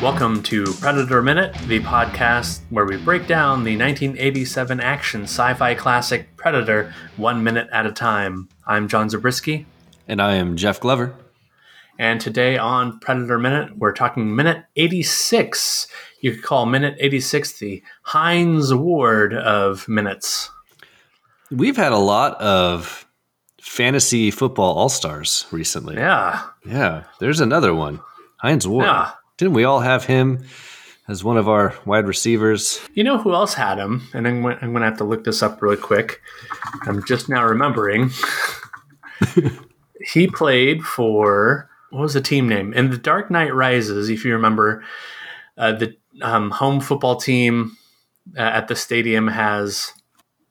[0.00, 5.74] Welcome to Predator Minute, the podcast where we break down the 1987 action sci fi
[5.74, 8.48] classic Predator one minute at a time.
[8.64, 9.66] I'm John Zabriskie.
[10.06, 11.16] And I am Jeff Glover.
[11.98, 15.88] And today on Predator Minute, we're talking minute 86.
[16.20, 20.48] You could call minute 86 the Hines Ward of minutes.
[21.50, 23.04] We've had a lot of
[23.60, 25.96] fantasy football all stars recently.
[25.96, 26.44] Yeah.
[26.64, 27.02] Yeah.
[27.18, 28.00] There's another one
[28.36, 28.86] Hines Ward.
[28.86, 29.10] Yeah.
[29.38, 30.44] Didn't we all have him
[31.06, 32.80] as one of our wide receivers?
[32.92, 34.02] You know who else had him?
[34.12, 36.20] And I'm, I'm going to have to look this up really quick.
[36.82, 38.10] I'm just now remembering.
[40.12, 42.72] he played for, what was the team name?
[42.74, 44.84] In The Dark Knight Rises, if you remember,
[45.56, 47.76] uh, the um, home football team
[48.36, 49.92] uh, at the stadium has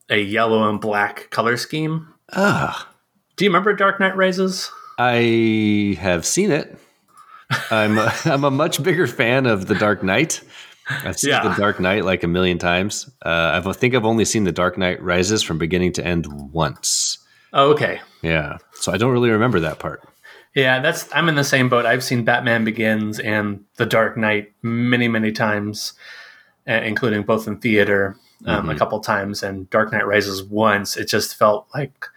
[0.09, 2.13] a yellow and black color scheme.
[2.31, 2.87] Ah.
[3.35, 4.71] Do you remember Dark Knight Rises?
[4.97, 6.79] I have seen it.
[7.71, 10.41] I'm a, I'm a much bigger fan of The Dark Knight.
[10.89, 11.47] I've seen Yeah.
[11.47, 13.09] The Dark Knight like a million times.
[13.25, 17.17] Uh, I've, think I've only seen The Dark Knight Rises from beginning to end once.
[17.53, 18.01] Oh, okay.
[18.21, 18.57] Yeah.
[18.75, 20.07] So I don't really remember that part.
[20.55, 21.85] Yeah, that's I'm in the same boat.
[21.85, 25.93] I've seen Batman Begins and The Dark Knight many, many times,
[26.67, 30.97] uh, including both in theater um, a couple times, and Dark Knight Rises once.
[30.97, 32.07] It just felt like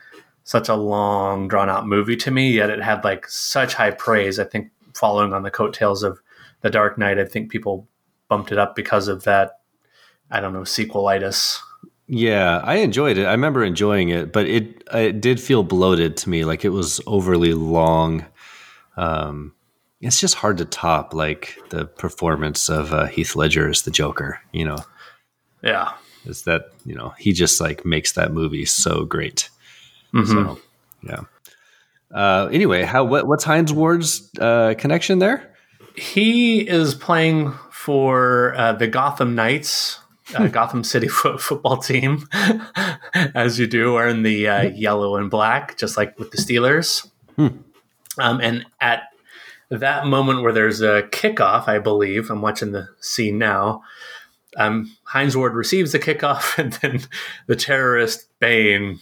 [0.44, 2.52] such a long, drawn out movie to me.
[2.52, 4.38] Yet it had like such high praise.
[4.38, 6.20] I think following on the coattails of
[6.60, 7.88] The Dark Knight, I think people
[8.28, 9.60] bumped it up because of that.
[10.30, 11.58] I don't know sequelitis.
[12.06, 13.24] Yeah, I enjoyed it.
[13.24, 17.00] I remember enjoying it, but it it did feel bloated to me, like it was
[17.06, 18.26] overly long.
[18.96, 19.54] Um,
[20.00, 24.40] it's just hard to top, like the performance of uh, Heath Ledger as the Joker.
[24.52, 24.78] You know,
[25.62, 25.92] Yeah.
[26.26, 29.48] is that you know he just like makes that movie so great.
[30.12, 30.26] Mhm.
[30.26, 30.60] So
[31.02, 31.20] yeah.
[32.12, 35.54] Uh, anyway, how what, what's Hines Ward's uh, connection there?
[35.96, 39.98] He is playing for uh, the Gotham Knights,
[40.34, 42.26] uh, Gotham City fo- football team,
[43.14, 47.08] as you do, wearing the uh, yellow and black, just like with the Steelers.
[48.18, 49.04] Um, and at
[49.70, 53.82] that moment where there's a kickoff, I believe, I'm watching the scene now.
[54.56, 57.02] Um, Hines Ward receives the kickoff, and then
[57.46, 58.98] the terrorist Bane.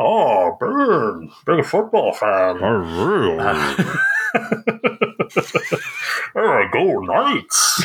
[0.00, 2.58] Oh, Bane, big football fan.
[2.62, 3.84] Oh, really?
[6.34, 7.82] Oh, go Knights!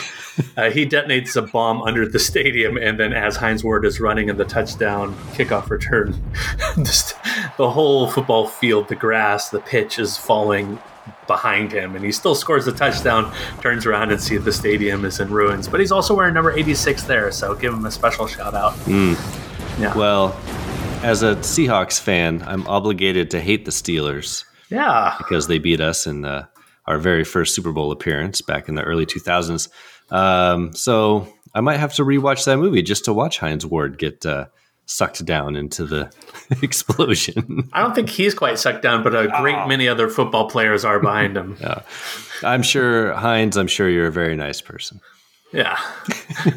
[0.57, 4.29] uh, he detonates a bomb under the stadium, and then as Hines Ward is running
[4.29, 6.21] in the touchdown kickoff return,
[6.77, 7.15] just,
[7.57, 10.79] the whole football field, the grass, the pitch is falling
[11.27, 13.33] behind him, and he still scores the touchdown.
[13.61, 17.03] Turns around and sees the stadium is in ruins, but he's also wearing number eighty-six
[17.03, 18.75] there, so give him a special shout out.
[19.79, 20.39] Yeah, Well,
[21.03, 24.45] as a Seahawks fan, I'm obligated to hate the Steelers.
[24.69, 26.45] yeah, because they beat us in uh,
[26.87, 29.69] our very first Super Bowl appearance back in the early 2000s.
[30.11, 34.25] Um, so I might have to rewatch that movie just to watch Hines Ward get
[34.25, 34.45] uh,
[34.85, 36.11] sucked down into the
[36.61, 37.69] explosion.
[37.73, 40.99] I don't think he's quite sucked down, but a great many other football players are
[40.99, 41.57] behind him.
[42.43, 44.99] I'm sure, Hines, I'm sure you're a very nice person.
[45.51, 45.79] Yeah.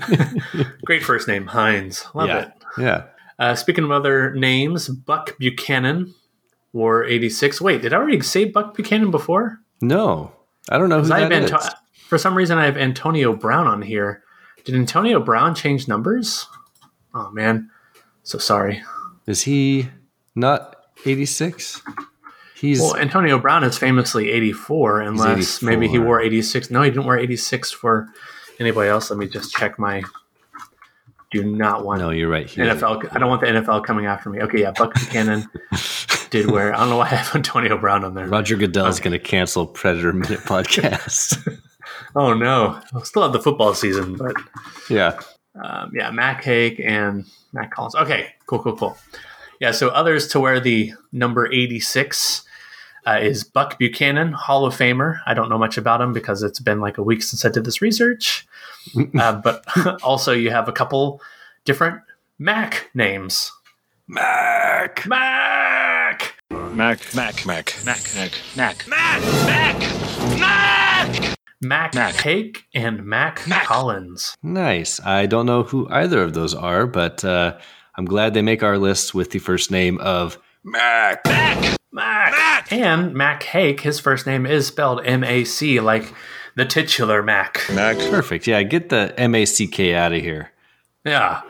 [0.87, 2.07] Great first name, Hines.
[2.15, 2.39] Love yeah.
[2.39, 2.53] it.
[2.78, 3.03] Yeah.
[3.38, 6.14] Uh, speaking of other names, Buck Buchanan
[6.72, 7.60] wore 86.
[7.60, 9.60] Wait, did I already say Buck Buchanan before?
[9.80, 10.32] No,
[10.70, 11.70] I don't know who I that have is.
[12.08, 14.22] For some reason, I have Antonio Brown on here.
[14.64, 16.47] Did Antonio Brown change numbers?
[17.14, 17.70] Oh, man.
[18.22, 18.82] So sorry.
[19.26, 19.88] Is he
[20.34, 21.82] not 86?
[22.56, 26.70] He's Well, Antonio Brown is famously 84, unless maybe he wore 86.
[26.70, 28.08] No, he didn't wear 86 for
[28.58, 29.10] anybody else.
[29.10, 30.03] Let me just check my.
[31.32, 32.48] Do not want no, you're right.
[32.48, 32.64] Here.
[32.66, 33.09] NFL.
[33.14, 34.41] I don't want the NFL coming after me.
[34.42, 35.48] Okay, yeah, Buck Buchanan
[36.31, 36.72] did wear.
[36.72, 38.26] I don't know why I have Antonio Brown on there.
[38.26, 41.60] Roger Goodell's going to cancel Predator Minute podcast.
[42.15, 44.36] Oh no, I'll still have the football season, but
[44.88, 45.19] yeah.
[45.62, 47.97] um, yeah, Mac Haig and Matt Collins.
[47.97, 48.97] Okay, cool, cool, cool.
[49.60, 52.46] Yeah, so others to wear the number eighty-six
[53.06, 55.20] uh, is Buck Buchanan, Hall of Famer.
[55.26, 57.64] I don't know much about him because it's been like a week since I did
[57.64, 58.47] this research.
[59.18, 59.64] uh, but
[60.03, 61.20] also, you have a couple
[61.64, 62.00] different
[62.38, 63.53] Mac names.
[64.08, 65.06] Mac.
[65.06, 66.34] Mac.
[66.50, 68.86] Mac, Mac, Mac, Mac, Mac, Mac, Mac,
[69.47, 71.36] Mac, Mac.
[71.62, 72.14] Mac, Mac.
[72.16, 73.64] Haig and Mac, Mac.
[73.64, 74.36] Collins.
[74.42, 75.00] Nice.
[75.00, 77.58] I don't know who either of those are, but uh,
[77.97, 81.24] I'm glad they make our list with the first name of Mac.
[81.24, 82.71] Mac, Mac.
[82.71, 86.15] And Mac Hake, his first name is spelled M A C, like
[86.54, 87.63] the titular Mac.
[87.72, 87.97] Mac.
[87.98, 88.47] Perfect.
[88.47, 90.53] Yeah, get the M A C K out of here.
[91.04, 91.41] Yeah.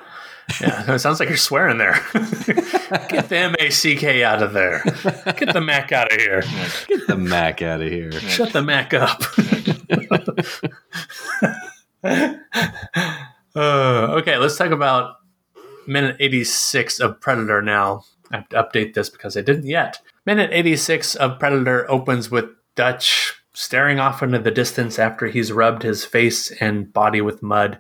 [0.61, 1.95] Yeah, it sounds like you're swearing there.
[3.09, 4.81] Get the M A C K out of there.
[5.37, 6.45] Get the Mac out of here.
[6.87, 8.13] Get the Mac out of here.
[8.13, 9.23] Shut the Mac up.
[13.57, 15.17] uh, okay, let's talk about
[15.89, 18.05] minute 86 of Predator now.
[18.31, 19.99] I have to update this because I didn't yet.
[20.27, 25.85] Minute 86 of Predator opens with Dutch staring off into the distance after he's rubbed
[25.85, 27.79] his face and body with mud,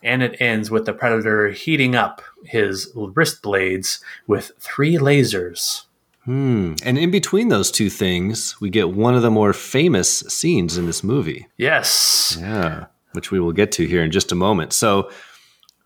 [0.00, 3.98] and it ends with the Predator heating up his wrist blades
[4.28, 5.86] with three lasers.
[6.24, 6.74] Hmm.
[6.84, 10.86] And in between those two things, we get one of the more famous scenes in
[10.86, 11.48] this movie.
[11.56, 12.38] Yes.
[12.40, 14.72] Yeah, which we will get to here in just a moment.
[14.72, 15.10] So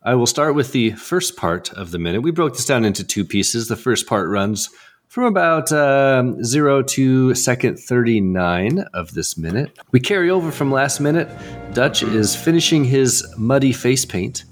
[0.03, 2.21] I will start with the first part of the minute.
[2.21, 3.69] We broke this down into two pieces.
[3.69, 4.69] The first part runs
[5.13, 9.79] from about um, 0 to second 39 of this minute.
[9.91, 11.29] We carry over from last minute.
[11.75, 14.45] Dutch is finishing his muddy face paint.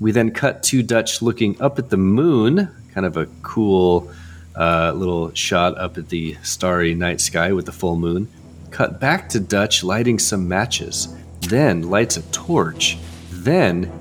[0.00, 4.10] We then cut to Dutch looking up at the moon, kind of a cool
[4.56, 8.26] uh, little shot up at the starry night sky with the full moon.
[8.72, 11.06] Cut back to Dutch lighting some matches,
[11.42, 12.98] then lights a torch.
[13.30, 13.92] Then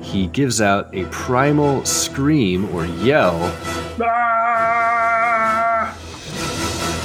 [0.00, 3.54] he gives out a primal scream or yell.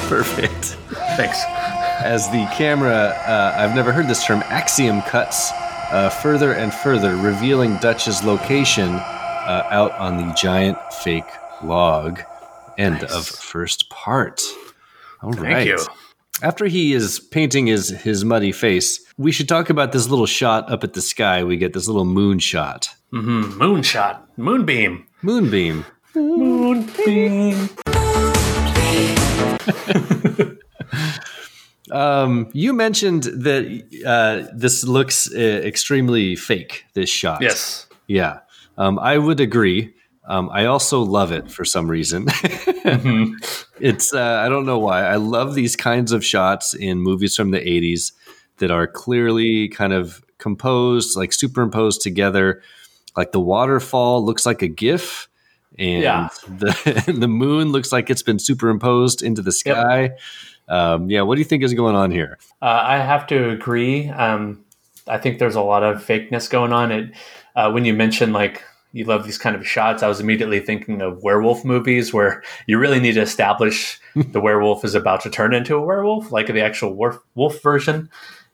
[0.10, 0.78] Perfect.
[1.18, 1.44] Thanks.
[2.04, 2.94] As the camera,
[3.28, 5.52] uh, I've never heard this term, axial cuts
[5.92, 11.24] uh, further and further, revealing Dutch's location uh, out on the giant fake
[11.64, 12.22] log.
[12.78, 13.14] End Nice.
[13.16, 14.42] of first part.
[15.22, 15.54] All right.
[15.54, 15.80] Thank you.
[16.42, 20.70] After he is painting his his muddy face, we should talk about this little shot
[20.70, 21.44] up at the sky.
[21.46, 22.90] We get this little moon shot.
[23.12, 24.20] hmm Moonshot.
[24.38, 25.06] Moonbeam.
[25.24, 25.86] Moonbeam.
[26.14, 27.70] Moonbeam.
[31.92, 33.64] Um, you mentioned that
[34.06, 36.86] uh, this looks uh, extremely fake.
[36.94, 37.42] This shot.
[37.42, 37.88] Yes.
[38.08, 38.40] Yeah.
[38.78, 39.94] Um, I would agree.
[40.28, 42.28] Um, I also love it for some reason.
[43.80, 45.04] It's uh, I don't know why.
[45.04, 48.14] I love these kinds of shots in movies from the 80s
[48.58, 52.62] that are clearly kind of composed, like superimposed together.
[53.18, 55.28] Like the waterfall looks like a GIF,
[55.78, 56.30] and Yeah.
[56.48, 60.12] the the moon looks like it's been superimposed into the sky.
[60.68, 62.38] Um, yeah, what do you think is going on here?
[62.62, 64.10] Uh, I have to agree.
[64.10, 64.64] Um,
[65.08, 66.92] I think there's a lot of fakeness going on.
[66.92, 67.12] It
[67.56, 71.02] uh, when you mentioned like you love these kind of shots, I was immediately thinking
[71.02, 75.54] of werewolf movies where you really need to establish the werewolf is about to turn
[75.54, 78.10] into a werewolf, like the actual wolf, wolf version,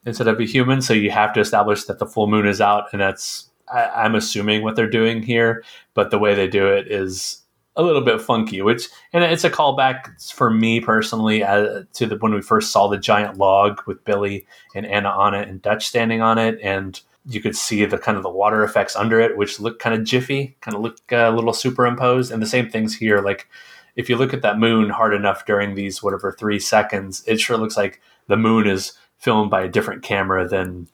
[0.05, 0.81] instead of a human.
[0.81, 4.15] So you have to establish that the full moon is out, and that's I, I'm
[4.15, 5.63] assuming what they're doing here.
[5.93, 7.41] But the way they do it is
[7.75, 12.17] a little bit funky, which and it's a callback for me personally uh, to the
[12.17, 14.45] when we first saw the giant log with Billy
[14.75, 18.17] and Anna on it and Dutch standing on it, and you could see the kind
[18.17, 21.29] of the water effects under it, which look kind of jiffy, kind of look uh,
[21.29, 22.31] a little superimposed.
[22.31, 23.47] And the same things here, like
[23.95, 27.57] if you look at that moon hard enough during these whatever three seconds, it sure
[27.57, 30.87] looks like the moon is filmed by a different camera than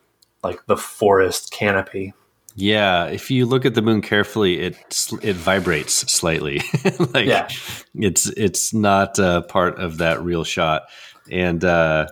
[0.44, 2.14] like the forest canopy.
[2.60, 4.76] Yeah, if you look at the moon carefully, it
[5.22, 6.60] it vibrates slightly.
[7.14, 7.48] like Yeah.
[7.94, 10.84] it's it's not uh, part of that real shot.
[11.32, 12.08] And uh,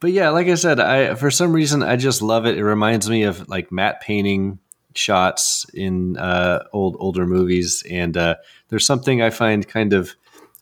[0.00, 2.56] but yeah, like I said, I for some reason I just love it.
[2.56, 4.58] It reminds me of like matte painting
[4.94, 8.36] shots in uh, old older movies, and uh,
[8.70, 10.14] there's something I find kind of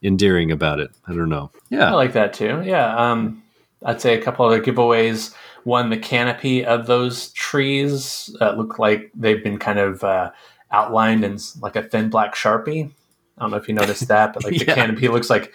[0.03, 0.91] endearing about it.
[1.07, 1.53] I don't know.
[1.69, 2.63] Yeah, I like that too.
[2.65, 2.97] Yeah.
[2.97, 3.45] Um,
[3.85, 5.35] I'd say a couple other giveaways.
[5.65, 10.31] One, the canopy of those trees uh, look like they've been kind of uh,
[10.71, 12.91] outlined in like a thin black sharpie.
[13.39, 14.75] I don't know if you noticed that, but like the Yeah.
[14.75, 15.53] canopy looks like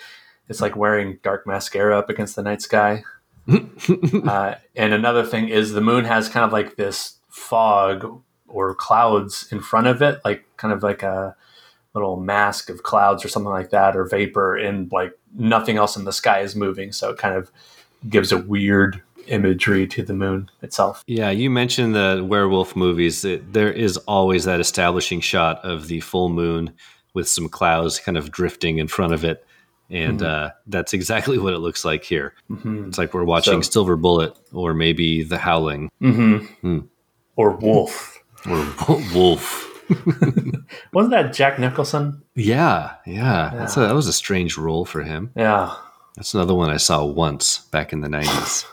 [0.47, 3.03] it's like wearing dark mascara up against the night sky.
[3.50, 9.47] uh, and another thing is the moon has kind of like this fog or clouds
[9.51, 11.35] in front of it, like kind of like a
[11.93, 16.05] little mask of clouds or something like that, or vapor, and like nothing else in
[16.05, 16.91] the sky is moving.
[16.91, 17.51] So it kind of
[18.09, 21.03] gives a weird imagery to the moon itself.
[21.08, 23.24] Yeah, you mentioned the werewolf movies.
[23.25, 26.74] It, there is always that establishing shot of the full moon
[27.13, 29.46] with some clouds kind of drifting in front of it.
[29.89, 32.34] And uh, that's exactly what it looks like here.
[32.50, 32.88] Mm-hmm.
[32.89, 36.79] It's like we're watching So- Silver Bullet or maybe The Howling Mm-hmm.
[37.36, 38.22] Or wolf.
[38.50, 38.65] or
[39.13, 39.72] Wolf.
[40.94, 42.24] Wasn't that Jack Nicholson?
[42.36, 43.51] Yeah, yeah.
[43.53, 43.88] That's a, Yeah.
[43.88, 45.32] that was a strange role for him.
[45.36, 45.75] Yeah.
[46.15, 48.65] That's another one I saw once back in the 90s.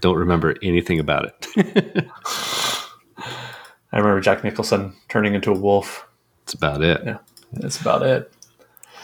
[0.00, 1.48] Don't remember anything about it.
[3.92, 6.06] I remember Jack Nicholson turning into a wolf.
[6.44, 7.00] That's about it.
[7.04, 7.18] Yeah.
[7.52, 8.32] That's about it.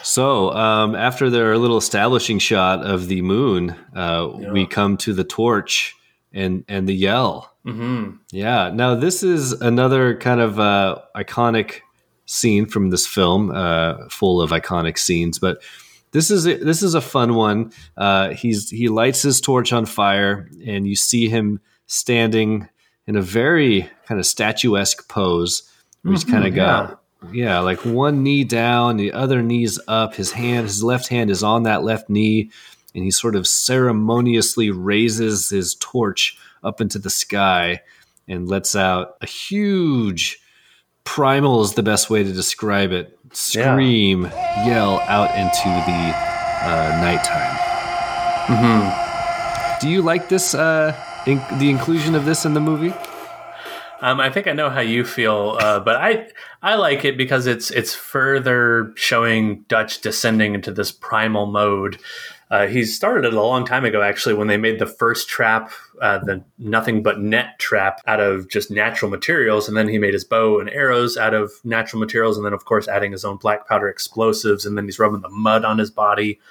[0.03, 5.23] So, um, after their little establishing shot of the moon, uh, we come to the
[5.23, 5.95] torch
[6.33, 7.51] and and the yell.
[7.65, 8.17] Mm-hmm.
[8.31, 8.71] Yeah.
[8.73, 11.81] Now, this is another kind of uh, iconic
[12.25, 15.37] scene from this film, uh, full of iconic scenes.
[15.37, 15.61] But
[16.11, 17.71] this is a, this is a fun one.
[17.97, 22.67] Uh, he's he lights his torch on fire, and you see him standing
[23.07, 25.63] in a very kind of statuesque pose.
[26.01, 27.01] Where he's kind of got
[27.31, 30.15] yeah, like one knee down, the other knee's up.
[30.15, 32.49] His hand, his left hand is on that left knee,
[32.95, 37.81] and he sort of ceremoniously raises his torch up into the sky
[38.27, 40.39] and lets out a huge
[41.03, 43.17] primal is the best way to describe it.
[43.33, 44.23] Scream,
[44.65, 46.13] yell out into the
[46.63, 47.57] uh, nighttime.
[49.79, 50.53] Do you like this?
[50.53, 50.95] Uh,
[51.25, 52.93] in- the inclusion of this in the movie?
[54.01, 56.27] Um, I think I know how you feel, uh, but I
[56.61, 61.99] I like it because it's it's further showing Dutch descending into this primal mode.
[62.51, 65.71] Uh, he started it a long time ago, actually, when they made the first trap,
[66.01, 70.13] uh, the nothing but net trap, out of just natural materials, and then he made
[70.13, 73.37] his bow and arrows out of natural materials, and then of course adding his own
[73.37, 76.41] black powder explosives, and then he's rubbing the mud on his body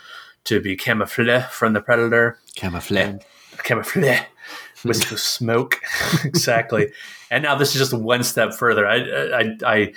[0.45, 2.39] to be camouflage from the predator.
[2.55, 3.23] Camouflage.
[3.63, 4.23] camouflage
[4.85, 5.81] wisp of smoke.
[6.25, 6.93] Exactly.
[7.31, 8.87] And now this is just one step further.
[8.87, 9.93] I, I i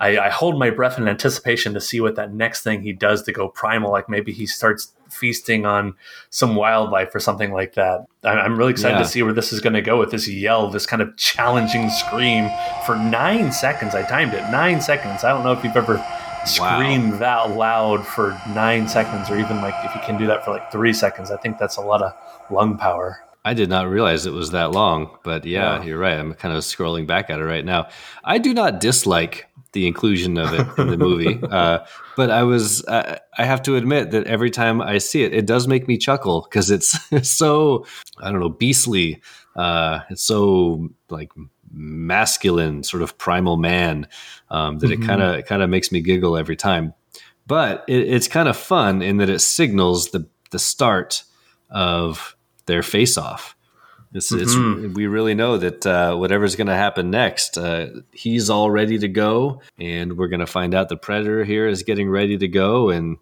[0.00, 3.22] i i hold my breath in anticipation to see what that next thing he does
[3.24, 5.94] to go primal like maybe he starts feasting on
[6.30, 9.02] some wildlife or something like that i'm, really excited Yeah.
[9.02, 11.90] to see where this is going to go with this yell this kind of challenging
[11.90, 12.48] scream
[12.86, 16.02] for nine seconds i timed it nine seconds i don't know if you've ever
[16.46, 20.50] screamed that loud for nine seconds or even like if you can do that for
[20.52, 22.12] like three seconds i think that's a lot of
[22.50, 25.82] lung power I did not realize it was that long, but yeah, Yeah.
[25.84, 26.18] you're right.
[26.18, 27.88] I'm kind of scrolling back at it right now.
[28.22, 31.80] I do not dislike the inclusion of it in the movie, uh,
[32.16, 35.46] but I was uh, I have to admit that every time I see it, it
[35.46, 37.86] does make me chuckle because it's, it's so
[38.18, 39.22] I don't know beastly.
[39.56, 41.30] Uh, it's so like
[41.72, 44.08] masculine, sort of primal man
[44.48, 46.94] um, that it kind of it kind of makes me giggle every time.
[47.46, 51.24] But it, it's kind of fun in that it signals the the start
[51.70, 52.36] of
[52.66, 53.56] their face off.
[54.12, 58.68] It's, it's we really know that uh, whatever's going to happen next, uh, he's all
[58.70, 62.36] ready to go, and we're going to find out the predator here is getting ready
[62.38, 63.18] to go, and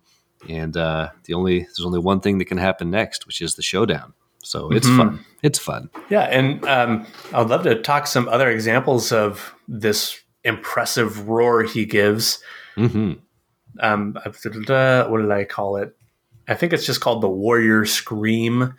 [0.49, 3.63] and uh, the only there's only one thing that can happen next, which is the
[3.63, 4.15] showdown.
[4.43, 5.25] So it's fun.
[5.43, 5.91] It's fun.
[6.09, 11.65] Yeah, and um, I would love to talk some other examples of this impressive roar
[11.65, 12.43] he gives.
[12.77, 13.15] hmm
[13.79, 15.95] Um, what did I call it?
[16.47, 18.75] I think it's just called the Warrior Scream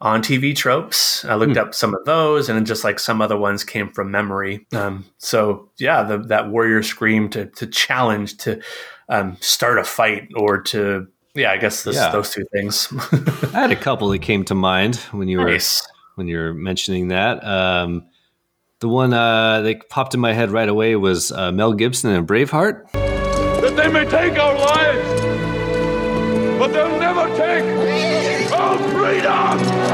[0.00, 1.24] on TV tropes.
[1.24, 4.66] I looked up some of those, and just like some other ones came from memory.
[4.72, 8.60] Um, so yeah, the, that Warrior Scream to to challenge to
[9.08, 12.10] um, start a fight or to yeah, I guess this, Yeah.
[12.10, 12.88] those two things.
[13.54, 15.86] I had a couple that came to mind when you were nice.
[16.16, 17.44] when you were mentioning that.
[17.44, 18.06] Um,
[18.80, 22.26] the one uh, that popped in my head right away was uh, Mel Gibson and
[22.28, 22.90] Braveheart.
[22.92, 25.20] that they may take our lives,
[26.60, 29.87] but they'll never take our freedom!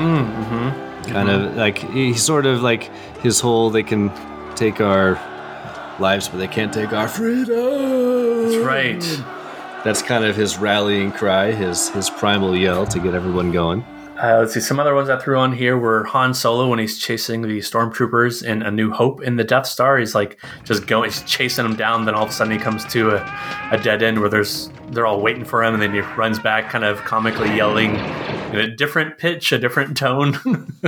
[0.00, 2.84] Kind of like he sort of like
[3.22, 4.10] his whole they can
[4.56, 5.14] take our
[5.98, 9.24] lives but they can't take our freedom That's right.
[9.84, 13.84] that's kind of his rallying cry his his primal yell to get everyone going
[14.22, 14.60] Uh, let's see.
[14.60, 18.42] Some other ones I threw on here were Han Solo when he's chasing the stormtroopers
[18.44, 19.96] in A New Hope in the Death Star.
[19.96, 22.04] He's like just going, he's chasing them down.
[22.04, 23.20] Then all of a sudden he comes to a,
[23.72, 26.68] a dead end where there's they're all waiting for him, and then he runs back,
[26.68, 27.96] kind of comically yelling
[28.52, 30.32] in a different pitch, a different tone.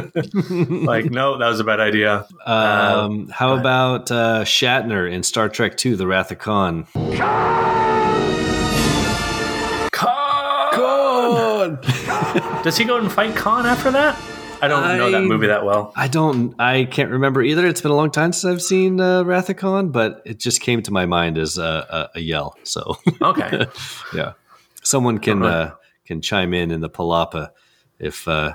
[0.85, 2.26] like, no, that was a bad idea.
[2.47, 6.87] um, how about uh, shatner in star trek II, the wrath of khan
[9.92, 10.73] Khan!
[10.73, 12.62] Khan!
[12.62, 14.19] Does he go and fight Khan after that?
[14.61, 15.92] I don't know that movie that well.
[15.97, 19.25] i don't i can't remember either it's been a long time since i've seen uh,
[19.25, 22.57] wrath of khan but it just came to my mind as a, a, a yell
[22.62, 23.66] so Okay.
[24.14, 24.35] Yeah,
[24.85, 27.50] someone can uh, can chime in in the palapa
[27.99, 28.54] if uh,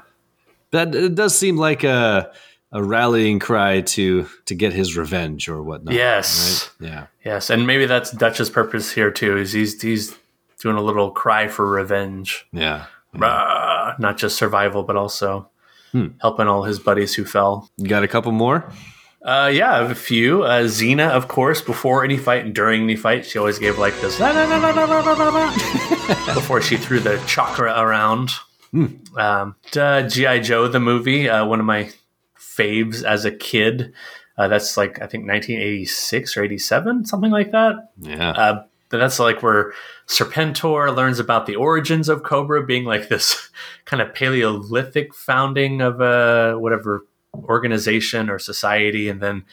[0.71, 2.31] that it does seem like a
[2.71, 5.93] a rallying cry to to get his revenge or whatnot.
[5.93, 6.69] Yes.
[6.79, 6.89] right?
[6.89, 7.07] Yeah.
[7.23, 9.37] Yes, and maybe that's Dutch's purpose here too.
[9.37, 10.15] Is he's he's
[10.61, 12.85] doing a little cry for revenge, Yeah.
[13.13, 15.49] Rah, not just survival, but also
[16.21, 17.69] helping all his buddies who fell.
[17.77, 18.69] You got a couple more?
[19.21, 20.43] Uh, yeah, I have a few.
[20.43, 23.99] Uh, Xena, of course, before any fight and during any fight, she always gave like
[23.99, 24.19] this
[26.33, 28.29] before she threw the chakram around.
[28.73, 29.17] Mm.
[29.17, 30.39] Um, uh, G.I.
[30.39, 31.89] Joe, the movie, uh, one of my
[32.37, 33.93] faves as a kid.
[34.37, 37.91] Uh, that's like, I think 1986 or 87, something like that.
[37.97, 38.31] Yeah.
[38.31, 39.73] Uh, that's like where
[40.07, 43.49] Serpentor learns about the origins of Cobra being like this
[43.85, 47.05] kind of Paleolithic founding of a whatever
[47.45, 49.09] organization or society.
[49.09, 49.45] And then,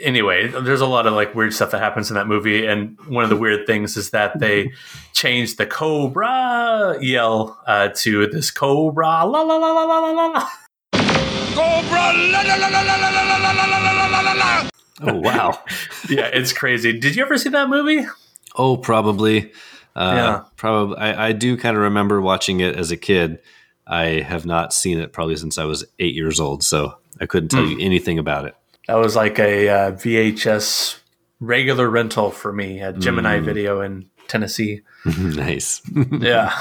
[0.00, 2.66] anyway, there's a lot of like weird stuff that happens in that movie.
[2.66, 4.72] And one of the weird things is that they
[5.12, 10.26] changed the Cobra yell uh, to this Cobra la la la la la la la
[10.28, 10.48] la.
[11.54, 12.12] Cobra!
[12.14, 14.68] La la la la la la la la la la la la la!
[15.02, 15.58] Oh wow.
[16.08, 16.98] Yeah, it's crazy.
[16.98, 18.06] Did you ever see that movie?
[18.56, 19.52] oh, probably.
[19.96, 20.42] Uh, Yeah.
[20.56, 20.96] Probably.
[20.98, 23.40] I, I do kind of remember watching it as a kid.
[23.86, 27.50] I have not seen it probably since I was eight years old, so I couldn't
[27.50, 28.56] tell you anything about it.
[28.86, 30.98] That was like a uh, VHS
[31.40, 34.82] regular rental for me at Gemini Video in Tennessee.
[35.18, 35.80] nice.
[36.12, 36.58] yeah.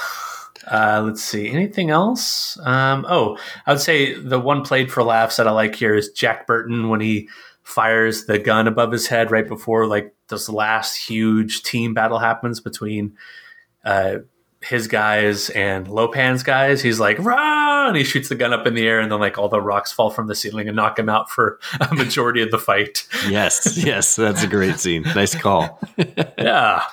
[0.70, 1.50] Uh, let's see.
[1.50, 2.58] Anything else?
[2.60, 6.12] Um, oh, I would say the one played for laughs that I like here is
[6.12, 7.30] Jack Burton when he
[7.64, 12.60] fires the gun above his head right before like this last huge team battle happens
[12.60, 13.16] between
[13.86, 14.18] uh,
[14.64, 16.82] his guys and Lo Pan's guys.
[16.82, 17.96] He's like, run!
[17.96, 20.10] He shoots the gun up in the air, and then like all the rocks fall
[20.10, 23.08] from the ceiling and knock him out for a majority of the fight.
[23.28, 25.04] yes, yes, that's a great scene.
[25.16, 25.80] Nice call.
[26.38, 26.84] yeah.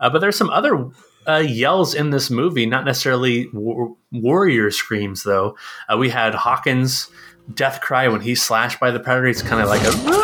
[0.00, 0.88] Uh, but there's some other
[1.26, 5.56] uh, yells in this movie, not necessarily war- warrior screams, though.
[5.92, 7.08] Uh, we had Hawkins'
[7.54, 9.26] death cry when he's slashed by the predator.
[9.28, 10.18] It's kind of like a.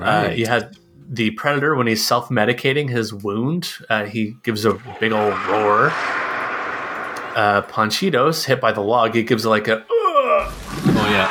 [0.00, 0.76] Uh, you had
[1.12, 3.74] the predator when he's self medicating his wound.
[3.90, 5.90] Uh, he gives a big old roar.
[7.34, 9.14] Uh, Ponchitos hit by the log.
[9.14, 9.84] He gives like a.
[9.90, 11.28] Oh yeah.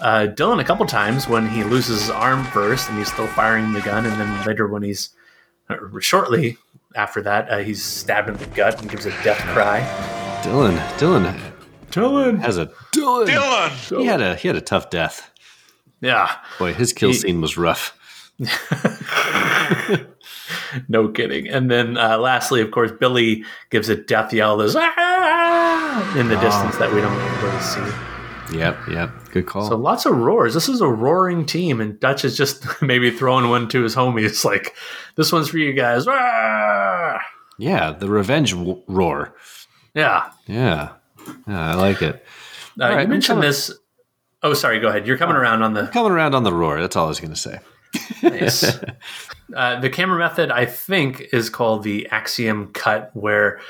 [0.00, 3.72] uh, Dillon a couple times when he loses his arm first and he's still firing
[3.72, 5.10] the gun, and then later when he's
[5.68, 6.58] uh, shortly
[6.94, 9.80] after that uh, he's stabbed in the gut and gives a death cry.
[10.42, 10.80] Dillon.
[10.98, 11.34] Dillon
[11.90, 13.26] Dillon, has a Dillon.
[13.26, 13.70] Dillon!
[13.88, 15.30] He had a he had a tough death.
[16.00, 17.96] yeah, Boy, his kill He- scene was rough.
[20.88, 21.48] No kidding.
[21.48, 24.56] And then uh, lastly, of course, Billy gives a death yell.
[24.56, 28.56] There's "Ah!" in the distance that we don't really see.
[28.58, 29.10] Yep, yep.
[29.32, 29.68] Good call.
[29.68, 30.52] So lots of roars.
[30.54, 34.44] This is a roaring team, and Dutch is just maybe throwing one to his homies,
[34.44, 34.74] like,
[35.16, 37.18] "This one's for you guys." Ah!
[37.58, 39.34] yeah, the revenge w- roar.
[39.94, 40.90] Yeah, Yeah.
[41.46, 42.24] Yeah, I like it.
[42.80, 43.70] Uh, right, you mentioned this.
[44.42, 44.80] Oh, sorry.
[44.80, 45.06] Go ahead.
[45.06, 46.80] You're coming around on the Coming around on the roar.
[46.80, 47.60] That's all I was going to say.
[48.22, 48.78] Nice.
[49.56, 53.60] uh, the camera method, I think, is called the axial cut, where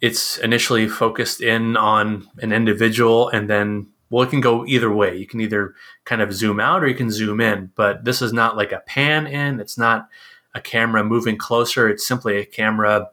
[0.00, 5.16] it's initially focused in on an individual, and then well, it can go either way.
[5.16, 7.72] You can either kind of zoom out or you can zoom in.
[7.74, 9.58] But this is not like a pan in.
[9.58, 10.08] It's not
[10.54, 11.88] a camera moving closer.
[11.88, 13.10] It's simply a camera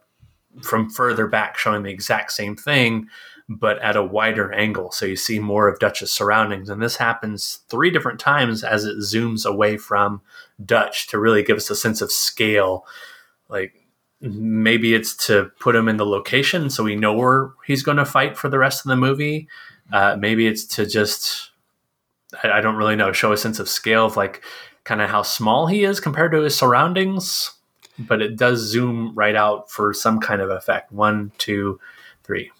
[0.62, 3.08] from further back showing the exact same thing
[3.58, 7.60] but at a wider angle so you see more of dutch's surroundings and this happens
[7.68, 10.20] three different times as it zooms away from
[10.64, 12.86] dutch to really give us a sense of scale
[13.48, 13.86] like
[14.20, 18.04] maybe it's to put him in the location so we know where he's going to
[18.04, 19.48] fight for the rest of the movie
[19.92, 21.50] uh, maybe it's to just
[22.42, 24.42] I, I don't really know show a sense of scale of like
[24.84, 27.52] kind of how small he is compared to his surroundings
[27.98, 30.92] but it does zoom right out for some kind of effect.
[30.92, 31.80] One, two,
[32.24, 32.50] three.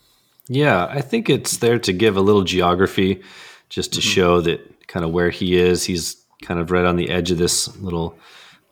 [0.52, 3.22] Yeah, I think it's there to give a little geography
[3.70, 5.82] just to show that kind of where he is.
[5.82, 8.18] He's kind of right on the edge of this little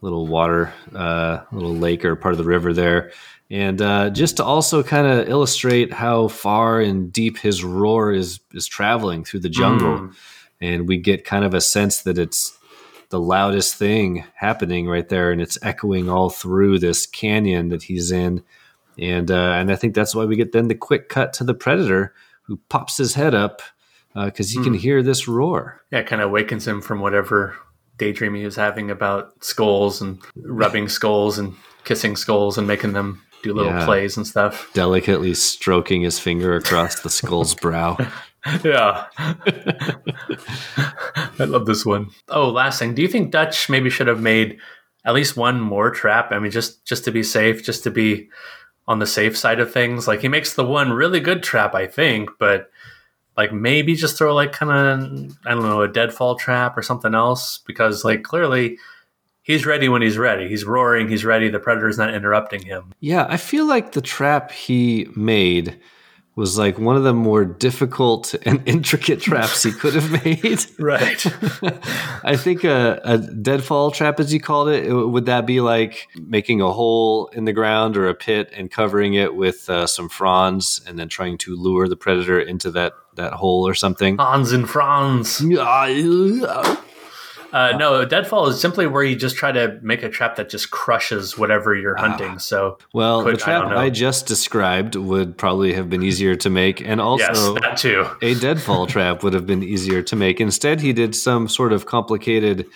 [0.03, 3.13] little water, uh, little lake or part of the river there.
[3.51, 8.41] And uh, just to also kind of illustrate how far and deep his roar is
[8.53, 10.11] is traveling through the jungle.
[10.61, 12.59] And we get kind of a sense that it's
[13.09, 18.13] the loudest thing happening right there and it's echoing all through this canyon that he's
[18.13, 18.43] in
[19.01, 21.55] and uh, and I think that's why we get then the quick cut to the
[21.55, 23.63] predator who pops his head up
[24.15, 25.81] because he can hear this roar.
[25.93, 27.57] Yeah, kind of awakens him from whatever
[27.97, 33.23] daydream he was having about skulls and rubbing skulls and kissing skulls and making them
[33.43, 33.85] do little Yeah.
[33.85, 34.69] plays and stuff.
[34.75, 37.97] Delicately stroking his finger across the skull's brow.
[38.65, 39.07] Yeah.
[41.39, 42.09] I love this one.
[42.29, 42.95] Oh, last thing.
[42.95, 44.59] Do you think Dutch maybe should have made
[45.05, 46.33] at least one more trap?
[46.33, 48.29] I mean, just just to be safe, just to be
[48.89, 50.09] on the safe side of things.
[50.09, 52.71] Like he makes the one really good trap, I think, but
[53.37, 57.15] like maybe just throw like kind of I don't know a deadfall trap or something
[57.15, 58.79] else because like clearly
[59.43, 60.49] he's ready when he's ready.
[60.49, 61.09] He's roaring.
[61.09, 61.49] He's ready.
[61.49, 62.93] The predator's not interrupting him.
[63.01, 65.81] Yeah, I feel like the trap he made
[66.37, 70.65] was like one of the more difficult and intricate traps he could have made.
[70.79, 71.25] Right.
[72.25, 76.09] I think a, a deadfall trap, as you called it, it- would that be like
[76.19, 80.09] making a hole in the ground or a pit and covering it with uh, some
[80.09, 84.17] fronds and then trying to lure the predator into that, that hole or something?
[84.19, 85.41] Hans and Franz.
[87.53, 90.71] Uh, no, deadfall is simply where you just try to make a trap that just
[90.71, 92.39] crushes whatever you're hunting.
[92.39, 93.73] So, Well, Could- the trap don't.
[93.73, 98.07] I, just described would probably have been easier to make, and also yes, that too.
[98.23, 100.41] a deadfall trap would have been easier to make.
[100.41, 102.67] Instead, he did some sort of complicated,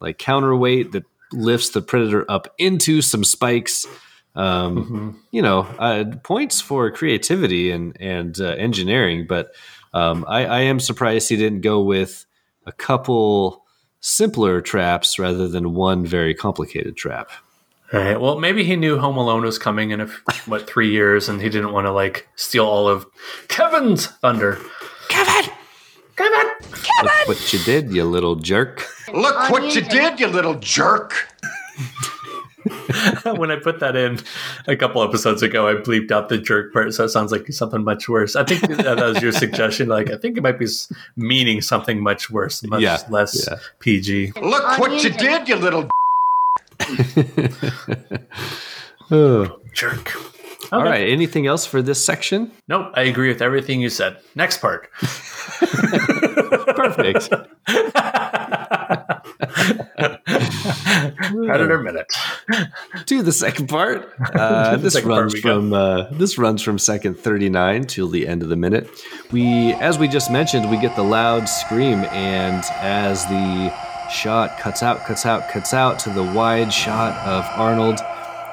[0.00, 3.86] like counterweight that lifts the predator up into some spikes.
[4.34, 5.10] Um, Mm-hmm.
[5.32, 9.52] You know, uh, points for creativity and and uh, engineering, but
[9.92, 12.26] um, I, I am surprised he didn't go with
[12.66, 13.64] a couple
[14.00, 17.30] simpler traps rather than one very complicated trap.
[17.92, 18.20] All right.
[18.20, 21.40] Well, maybe he knew Home Alone was coming in a, f- what three years, and
[21.40, 23.04] he didn't want to like steal all of
[23.48, 24.58] Kevin's thunder.
[25.08, 25.50] Kevin,
[26.16, 28.86] Kevin, Kevin, Look what you did, you little jerk.
[29.12, 31.28] Look what you did, you little jerk.
[33.36, 34.18] when I put that in
[34.66, 37.84] a couple episodes ago, I bleeped out the jerk part, so it sounds like something
[37.84, 38.36] much worse.
[38.36, 39.88] I think that was your suggestion.
[39.88, 40.66] Like, I think it might be
[41.16, 43.56] meaning something much worse, much Yeah, less yeah.
[43.80, 44.32] PG.
[44.40, 45.88] Look what you did, you little
[49.12, 49.58] Oh.
[49.72, 50.12] Jerk.
[50.72, 50.90] All Okay.
[50.90, 51.08] right.
[51.08, 52.50] Anything else for this section?
[52.68, 54.18] Nope, I agree with everything you said.
[54.34, 54.88] Next part.
[55.60, 57.28] Perfect.
[61.46, 62.06] Predator minute.
[63.06, 64.08] to the second part.
[64.40, 65.40] Uh, this second runs go.
[65.40, 68.88] from uh, this runs from second thirty nine till the end of the minute.
[69.32, 73.74] We, as we just mentioned, we get the loud scream, and as the
[74.10, 77.98] shot cuts out, cuts out, cuts out to the wide shot of Arnold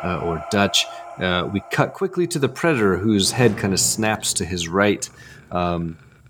[0.03, 0.86] uh, or Dutch,
[1.19, 5.10] uh, we cut quickly to the predator, whose head kind of snaps to his right.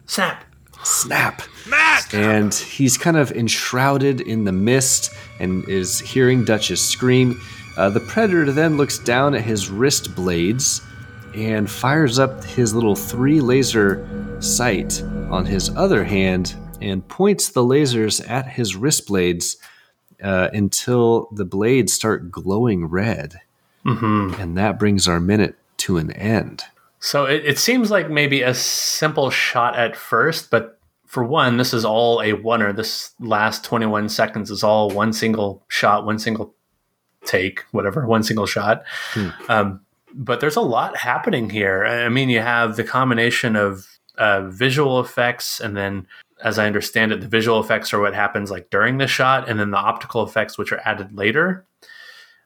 [0.06, 0.43] Snap.
[0.84, 1.41] Snap.
[2.13, 7.41] And he's kind of enshrouded in the mist and is hearing Dutch's scream.
[7.76, 10.82] Uh, the predator then looks down at his wrist blades
[11.36, 14.08] and fires up his little three laser
[14.39, 19.58] sight on his other hand and points the lasers at his wrist blades
[20.23, 23.39] uh, until the blades start glowing red.
[24.40, 26.63] And that brings our minute to an end.
[27.00, 31.74] So it, it seems like maybe a simple shot at first, but for one, this
[31.74, 32.76] is all a oneer.
[32.76, 36.54] This last 21 seconds is all one single shot, one single
[37.26, 38.84] take, whatever, one single shot.
[39.48, 39.82] Um,
[40.13, 41.86] but there's a lot happening here.
[41.86, 43.86] I mean, you have the combination of
[44.18, 46.08] uh, visual effects, and then,
[46.44, 49.60] as I understand it, the visual effects are what happens like during the shot, and
[49.60, 51.67] then the optical effects, which are added later.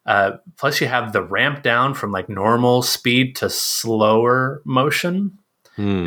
[0.05, 5.37] Uh, plus, you have the ramp down from like normal speed to slower motion,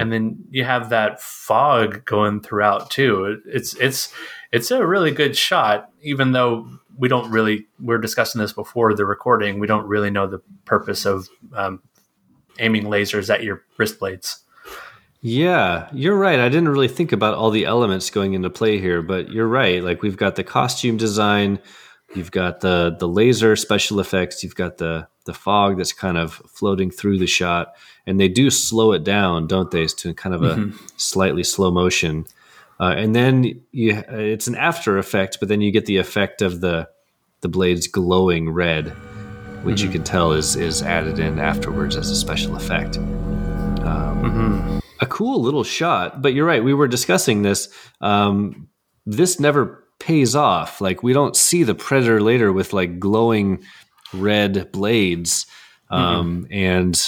[0.01, 3.41] and then you have that fog going throughout too.
[3.47, 4.13] It's it's
[4.53, 7.67] it's a really good shot, even though we don't really.
[7.81, 9.59] We are discussing this before the recording.
[9.61, 11.83] We don't really know the purpose of um,
[12.59, 14.41] aiming lasers at your wrist blades.
[15.27, 16.39] Yeah, you're right.
[16.39, 19.83] I didn't really think about all the elements going into play here, but you're right.
[19.83, 21.61] Like we've got the costume design,
[22.17, 26.35] you've got the the laser special effects, you've got the the fog that's kind of
[26.49, 27.75] floating through the shot,
[28.07, 32.27] and they do slow it down, don't they, to kind of a slightly slow motion.
[32.79, 36.61] Uh, and then you, it's an after effect, but then you get the effect of
[36.61, 36.89] the
[37.41, 38.89] the blades glowing red,
[39.63, 42.99] which you can tell is is added in afterwards as a special effect
[45.01, 46.23] a cool little shot.
[46.23, 46.63] But you're right.
[46.63, 47.69] We were discussing this.
[48.01, 48.69] Um,
[49.07, 50.81] this never pays off.
[50.81, 53.63] Like we don't see the predator later with like glowing
[54.13, 55.47] red blades,
[55.91, 57.01] um, and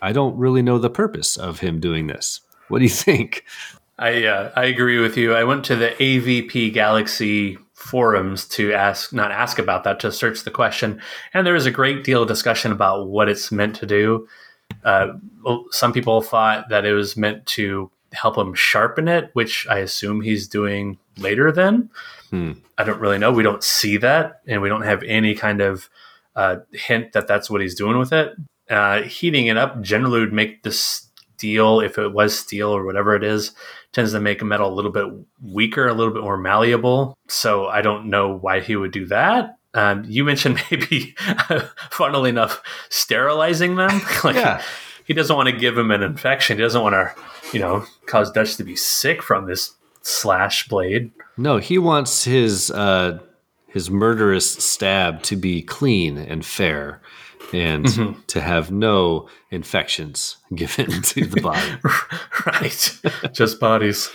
[0.00, 2.40] I don't really know the purpose of him doing this.
[2.68, 3.44] What do you think?
[3.98, 5.34] I uh, I agree with you.
[5.34, 10.42] I went to the AVP Galaxy forums to ask not ask about that to search
[10.42, 11.00] the question,
[11.32, 14.26] and there was a great deal of discussion about what it's meant to do.
[14.84, 15.08] Uh,
[15.70, 20.20] some people thought that it was meant to help him sharpen it, which I assume
[20.20, 21.50] he's doing later.
[21.52, 21.90] Then
[22.32, 23.30] I don't really know.
[23.32, 25.88] We don't see that, and we don't have any kind of
[26.34, 28.34] uh, hint that that's what he's doing with it.
[28.68, 33.14] Uh, heating it up generally would make the steel, if it was steel or whatever
[33.14, 33.52] it is,
[33.92, 35.06] tends to make a metal a little bit
[35.42, 37.16] weaker, a little bit more malleable.
[37.28, 39.56] So I don't know why he would do that.
[39.74, 41.14] Um, you mentioned maybe,
[41.90, 44.00] funnily enough, sterilizing them.
[44.24, 44.62] like Yeah.
[45.04, 46.56] he doesn't want to give him an infection.
[46.56, 47.12] He doesn't want to,
[47.52, 49.72] you know, cause Dutch to be sick from this
[50.04, 51.10] slash blade.
[51.36, 53.18] No, he wants his uh,
[53.66, 57.00] his murderous stab to be clean and fair,
[57.52, 61.72] and to have no infections given to the body.
[62.46, 63.00] right.
[63.32, 64.10] Just bodies.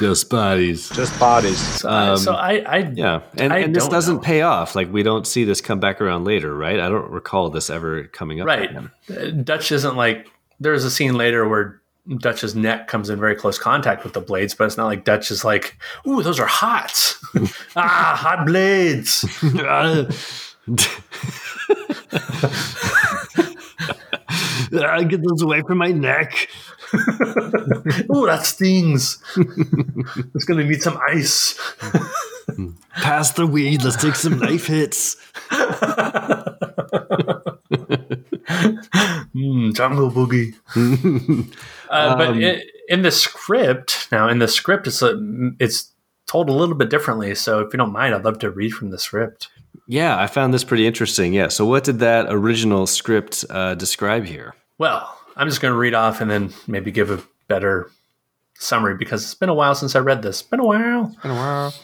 [0.00, 0.90] Just bodies.
[0.90, 1.58] Just bodies.
[1.58, 4.20] So, I- so I, I, Yeah, and, I and this doesn't know.
[4.22, 4.74] pay off.
[4.74, 6.78] Like we don't see this come back around later, right?
[6.80, 8.46] I don't recall this ever coming up.
[8.46, 8.70] right.
[8.70, 8.90] again.
[9.10, 10.28] Uh, Dutch isn't like,
[10.60, 11.80] there's a scene later where
[12.16, 15.30] Dutch's neck comes in very close contact with the blades, but it's not like Dutch
[15.30, 17.16] is like, "Ooh, those are hot!
[17.76, 19.24] ah, hot blades!"
[24.70, 26.48] Ah, get those away from my neck.
[26.94, 29.22] Ooh, that stings.
[30.34, 31.58] it's gonna need some ice.
[32.92, 33.82] Pass the weed.
[33.82, 35.16] Let's take some knife hits.
[39.38, 40.54] Mm, jungle boogie.
[41.90, 45.16] uh, but in, in the script, now in the script, it's a,
[45.60, 45.92] it's
[46.26, 47.34] told a little bit differently.
[47.34, 49.48] So if you don't mind, I'd love to read from the script.
[49.86, 51.32] Yeah, I found this pretty interesting.
[51.32, 51.48] Yeah.
[51.48, 54.54] So, what did that original script uh, describe here?
[54.76, 57.90] Well, I'm just going to read off and then maybe give a better
[58.54, 60.42] summary because it's been a while since I read this.
[60.42, 61.14] Been a while.
[61.22, 61.74] Been a while.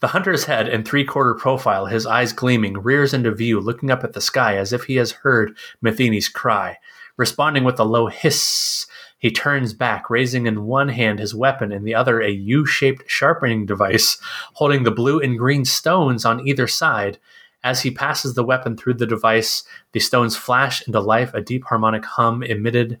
[0.00, 4.04] The hunter's head in three quarter profile, his eyes gleaming, rears into view, looking up
[4.04, 6.78] at the sky as if he has heard Matheny's cry.
[7.16, 8.86] Responding with a low hiss,
[9.18, 13.04] he turns back, raising in one hand his weapon, in the other a U shaped
[13.06, 14.18] sharpening device,
[14.54, 17.18] holding the blue and green stones on either side.
[17.62, 21.64] As he passes the weapon through the device, the stones flash into life, a deep
[21.64, 23.00] harmonic hum emitted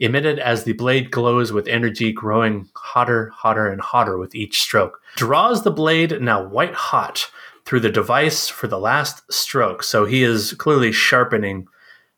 [0.00, 5.00] emitted as the blade glows with energy growing hotter, hotter, and hotter with each stroke.
[5.16, 7.30] Draws the blade, now white hot,
[7.64, 9.82] through the device for the last stroke.
[9.82, 11.68] So he is clearly sharpening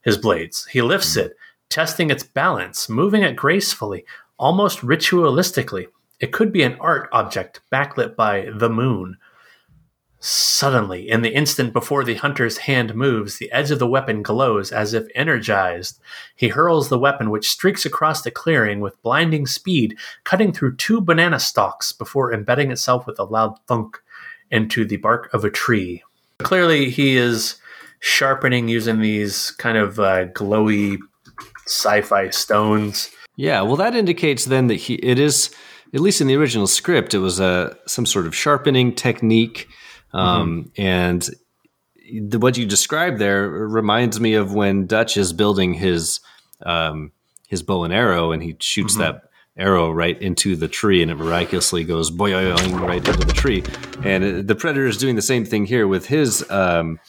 [0.03, 0.67] his blades.
[0.67, 1.27] He lifts mm.
[1.27, 1.37] it,
[1.69, 4.05] testing its balance, moving it gracefully,
[4.39, 5.87] almost ritualistically.
[6.21, 9.19] It could be an art object backlit by the moon.
[10.21, 14.73] Suddenly, in the instant before the hunter's hand moves, the edge of the weapon glows
[14.73, 16.01] as if energized.
[16.35, 21.01] He hurls the weapon, which streaks across the clearing with blinding speed, cutting through two
[21.01, 24.03] banana stalks before embedding itself with a loud thunk
[24.51, 26.03] into the bark of a tree.
[26.39, 27.61] Clearly, he is
[28.01, 30.99] sharpening using these kind of uh, glowy
[31.67, 33.11] sci fi stones.
[33.37, 35.55] Yeah, well, that indicates then that he it is
[35.95, 39.69] at least in the original script, it was a some sort of sharpening technique,
[40.13, 41.29] um, and
[42.13, 46.21] the, what you described there reminds me of when Dutch is building his
[46.65, 47.13] um,
[47.49, 49.23] his bow and arrow, and he shoots that
[49.57, 53.63] arrow right into the tree, and it miraculously goes boing right into the tree.
[54.05, 57.01] And uh, the predator is doing the same thing here with his um,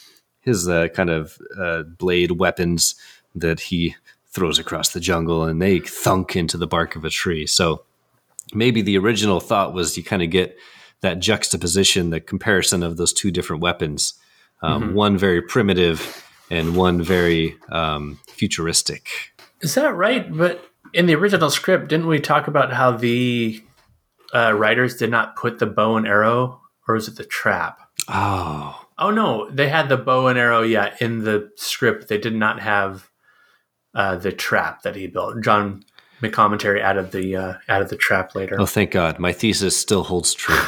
[0.41, 2.95] his uh, kind of uh, blade weapons
[3.36, 3.95] that he
[4.28, 7.47] throws across the jungle, and they thunk into the bark of a tree.
[7.47, 7.84] So
[8.54, 10.58] maybe the original thought was you kind of get
[11.02, 14.13] that juxtaposition, the comparison of those two different weapons,
[14.62, 19.08] um, one very primitive and one very um, futuristic.
[19.62, 20.36] Is that right?
[20.36, 23.63] But in the original script, didn't we talk about how the
[24.34, 27.80] uh, writers did not put the bow and arrow, or was it the trap?
[28.08, 30.62] Oh, Oh no, they had the bow and arrow.
[30.62, 33.09] Yeah, in the script, they did not have
[33.95, 35.41] uh, the trap that he built.
[35.41, 35.83] John
[36.21, 38.59] McCommentary added the uh, added the trap later.
[38.59, 40.55] oh, thank God, my thesis still holds true.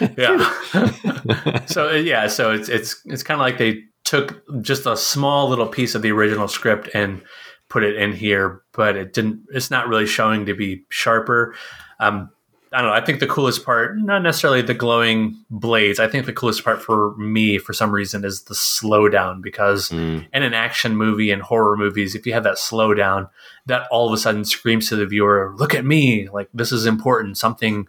[0.16, 1.64] yeah.
[1.66, 5.48] so uh, yeah, so it's it's it's kind of like they took just a small
[5.48, 7.22] little piece of the original script and
[7.68, 9.42] put it in here, but it didn't.
[9.50, 11.54] It's not really showing to be sharper.
[12.00, 12.30] Um,
[12.72, 12.94] I don't know.
[12.94, 15.98] I think the coolest part, not necessarily the glowing blades.
[15.98, 19.42] I think the coolest part for me, for some reason, is the slowdown.
[19.42, 23.30] Because in an action movie and horror movies, if you have that slowdown,
[23.66, 26.28] that all of a sudden screams to the viewer, "Look at me!
[26.28, 27.38] Like this is important.
[27.38, 27.88] Something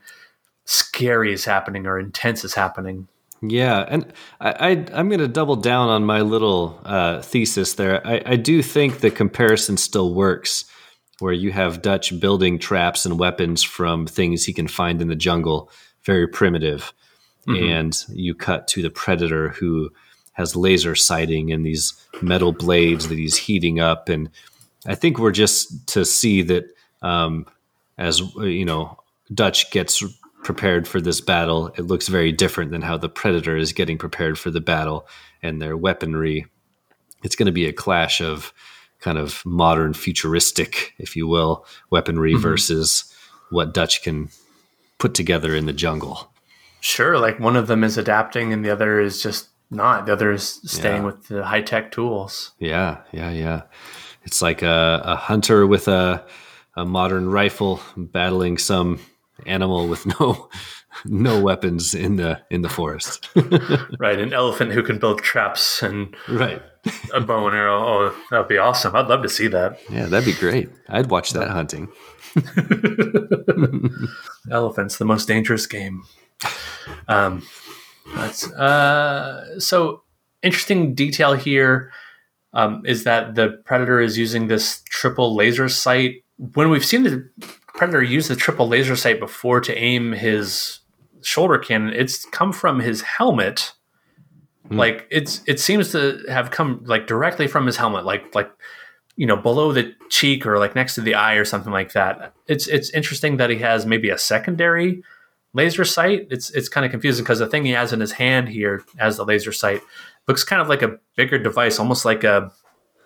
[0.65, 3.07] scary is happening or intense is happening."
[3.41, 4.11] Yeah, and
[4.41, 8.05] I, I I'm going to double down on my little uh, thesis there.
[8.05, 10.65] I, I do think the comparison still works,
[11.21, 15.15] where you have Dutch building traps and weapons from things he can find in the
[15.15, 15.71] jungle,
[16.03, 16.93] very primitive,
[17.47, 19.91] and you cut to the predator who
[20.33, 24.29] has laser sighting and these metal blades that he's heating up, and
[24.85, 26.65] I think we're just to see that
[27.01, 27.45] um,
[27.97, 28.97] as you know,
[29.33, 30.03] Dutch gets
[30.43, 34.39] prepared for this battle, it looks very different than how the Predator is getting prepared
[34.39, 35.07] for the battle
[35.43, 36.45] and their weaponry.
[37.23, 38.53] It's going to be a clash of
[38.99, 42.41] kind of modern, futuristic, if you will, weaponry mm-hmm.
[42.41, 43.13] versus
[43.49, 44.29] what Dutch can
[44.97, 46.31] put together in the jungle.
[46.81, 50.05] Sure, like one of them is adapting and the other is just not.
[50.05, 51.05] The other is staying Yeah.
[51.05, 52.51] with the high tech tools.
[52.59, 53.61] Yeah, yeah, yeah.
[54.23, 56.25] It's like a, a hunter with a,
[56.75, 58.99] a modern rifle battling some
[59.45, 60.49] animal with no
[61.05, 63.29] no weapons in the in the forest.
[63.99, 66.61] Right, an elephant who can build traps and right.
[67.13, 67.83] a bow and arrow.
[67.83, 68.95] Oh, that'd be awesome.
[68.95, 69.79] I'd love to see that.
[69.89, 70.69] Yeah, that'd be great.
[70.87, 71.89] I'd watch that hunting.
[74.51, 76.03] Elephants, the most dangerous game.
[77.07, 77.45] Um,
[78.15, 80.03] that's uh, so
[80.41, 81.91] interesting detail here
[82.53, 87.29] um, is that the predator is using this triple laser sight when we've seen the
[87.79, 90.78] Predator use the triple laser sight before to aim his
[91.21, 93.73] shoulder cannon, it's come from his helmet.
[94.67, 94.77] Hmm.
[94.77, 98.51] Like it's it seems to have come like directly from his helmet, like like
[99.15, 102.33] you know below the cheek or like next to the eye or something like that.
[102.47, 105.03] It's it's interesting that he has maybe a secondary
[105.53, 106.27] laser sight.
[106.29, 109.17] It's it's kind of confusing because the thing he has in his hand here as
[109.17, 109.81] the laser sight
[110.27, 112.51] looks kind of like a bigger device, almost like a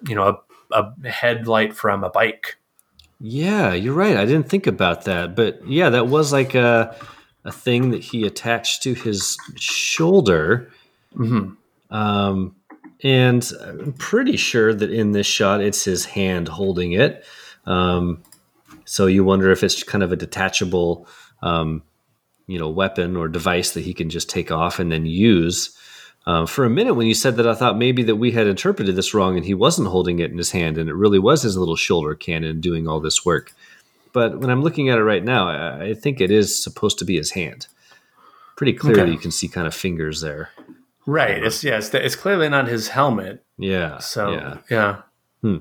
[0.07, 0.39] you know
[0.71, 2.57] a, a headlight from a bike.
[3.19, 4.17] Yeah, you're right.
[4.17, 6.95] I didn't think about that, but yeah, that was like a
[7.45, 10.71] a thing that he attached to his shoulder.
[11.89, 12.55] Um,
[13.03, 17.25] and I'm pretty sure that in this shot, it's his hand holding it.
[17.65, 18.23] Um,
[18.85, 21.07] so you wonder if it's kind of a detachable,
[21.41, 21.83] um,
[22.47, 25.77] you know, weapon or device that he can just take off and then use.
[26.25, 28.95] Um, for a minute, when you said that, I thought maybe that we had interpreted
[28.95, 31.57] this wrong and he wasn't holding it in his hand, and it really was his
[31.57, 33.53] little shoulder cannon doing all this work.
[34.13, 37.05] But when I'm looking at it right now, I, I think it is supposed to
[37.05, 37.67] be his hand.
[38.55, 39.11] Pretty clearly, Okay.
[39.11, 40.49] you can see kind of fingers there.
[41.05, 41.43] Right.
[41.43, 41.77] It's yeah.
[41.77, 43.43] It's, it's clearly not his helmet.
[43.57, 43.97] Yeah.
[43.97, 45.01] So yeah.
[45.43, 45.57] yeah.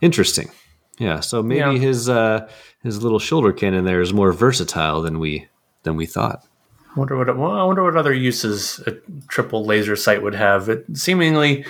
[0.00, 0.50] Interesting.
[0.98, 1.20] Yeah.
[1.20, 1.72] So maybe Yeah.
[1.78, 2.48] his uh,
[2.82, 5.48] his little shoulder cannon there is more versatile than we
[5.82, 6.44] than we thought.
[6.96, 8.92] I wonder what well, I wonder what other uses a
[9.28, 10.68] triple laser sight would have.
[10.68, 11.64] It seemingly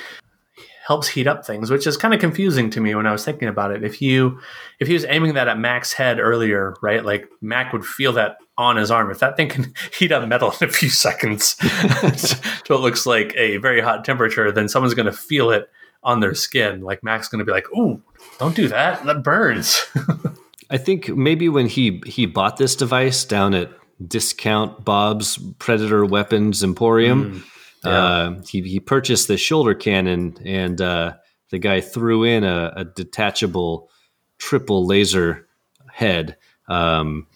[0.91, 3.47] helps heat up things, which is kind of confusing to me when I was thinking
[3.47, 3.85] about it.
[3.85, 4.41] If you
[4.81, 7.05] if he was aiming that at Mac's head earlier, right?
[7.05, 9.09] Like Mac would feel that on his arm.
[9.09, 11.57] If that thing can heat up metal in a few seconds,
[12.67, 15.71] so it looks like a very hot temperature, then someone's going to feel it
[16.03, 16.81] on their skin.
[16.81, 18.03] Like Mac's going to be like, "Ooh,
[18.41, 19.07] don't do that.
[19.07, 19.87] That burns."
[20.71, 23.71] I think maybe when he he bought this device down at
[24.05, 27.60] discount Bob's Predator Weapons Emporium, mm.
[27.85, 31.15] Uh, he he purchased the shoulder cannon, and uh,
[31.51, 33.91] the guy threw in a, a detachable
[34.39, 35.47] triple laser
[35.93, 36.37] head.
[36.69, 37.27] Um,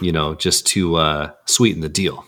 [0.00, 2.24] you know, just to uh, sweeten the deal.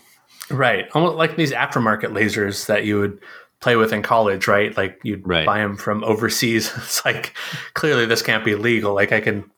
[0.49, 0.85] Right.
[0.93, 3.19] Almost like these aftermarket lasers that you would
[3.59, 4.75] play with in college, right?
[4.77, 5.45] Like you'd Right.
[5.45, 6.71] buy them from overseas.
[6.77, 7.33] It's like
[7.73, 8.93] clearly this can't be legal.
[8.93, 9.49] Like I can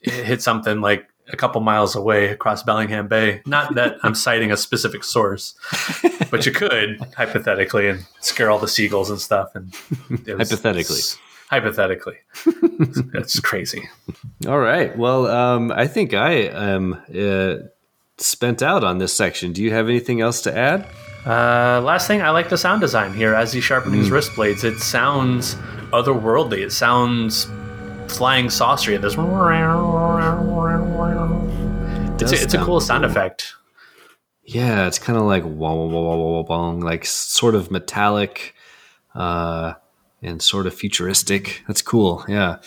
[0.00, 3.42] hit something like a couple miles away across Bellingham Bay.
[3.46, 5.54] Not that I'm citing a specific source,
[6.30, 9.50] but you could hypothetically and scare all the seagulls and stuff.
[9.54, 9.74] And
[10.26, 11.00] Hypothetically.
[11.50, 12.16] hypothetically,
[13.14, 13.88] it's crazy.
[14.46, 14.96] All right.
[14.96, 17.54] Well, um, I think I am uh,
[18.18, 19.52] spent out on this section.
[19.52, 20.86] Do you have anything else to add?
[21.26, 24.02] Uh, last thing, I like the sound design here as he's sharpening Hmm.
[24.04, 24.64] his wrist blades.
[24.64, 25.56] It sounds
[25.92, 26.58] otherworldly.
[26.64, 27.46] It sounds
[28.08, 28.98] flying saucery.
[28.98, 29.16] There's
[32.20, 33.10] it's a, it's a cool sound cool.
[33.10, 33.54] effect.
[34.44, 37.70] Yeah, it's kind of like wah wah wah wah wah wah bong, like sort of
[37.70, 38.54] metallic,
[39.14, 39.74] uh,
[40.22, 41.62] and sort of futuristic.
[41.66, 42.24] That's cool.
[42.28, 42.58] Yeah.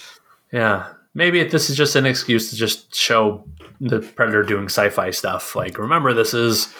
[0.53, 3.45] Yeah, maybe this is just an excuse to just show
[3.79, 5.55] the predator doing sci-fi stuff.
[5.55, 6.73] Like, remember, this is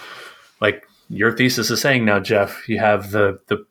[0.60, 2.68] like your thesis is saying now, Jeff.
[2.70, 3.66] You have the the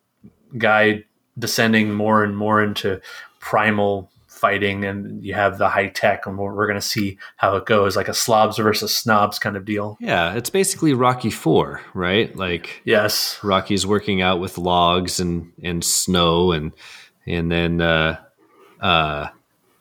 [0.59, 1.05] guy
[1.39, 3.01] descending more and more into
[3.39, 4.10] primal
[4.41, 7.67] fighting, and you have the high tech, and we're, we're going to see how it
[7.67, 9.97] goes, like a slobs versus snobs kind of deal.
[10.01, 12.35] Yeah, it's basically Rocky Four, right?
[12.35, 16.73] Like Yes, Rocky's working out with logs and and snow and
[17.27, 18.19] and then uh
[18.81, 19.29] uh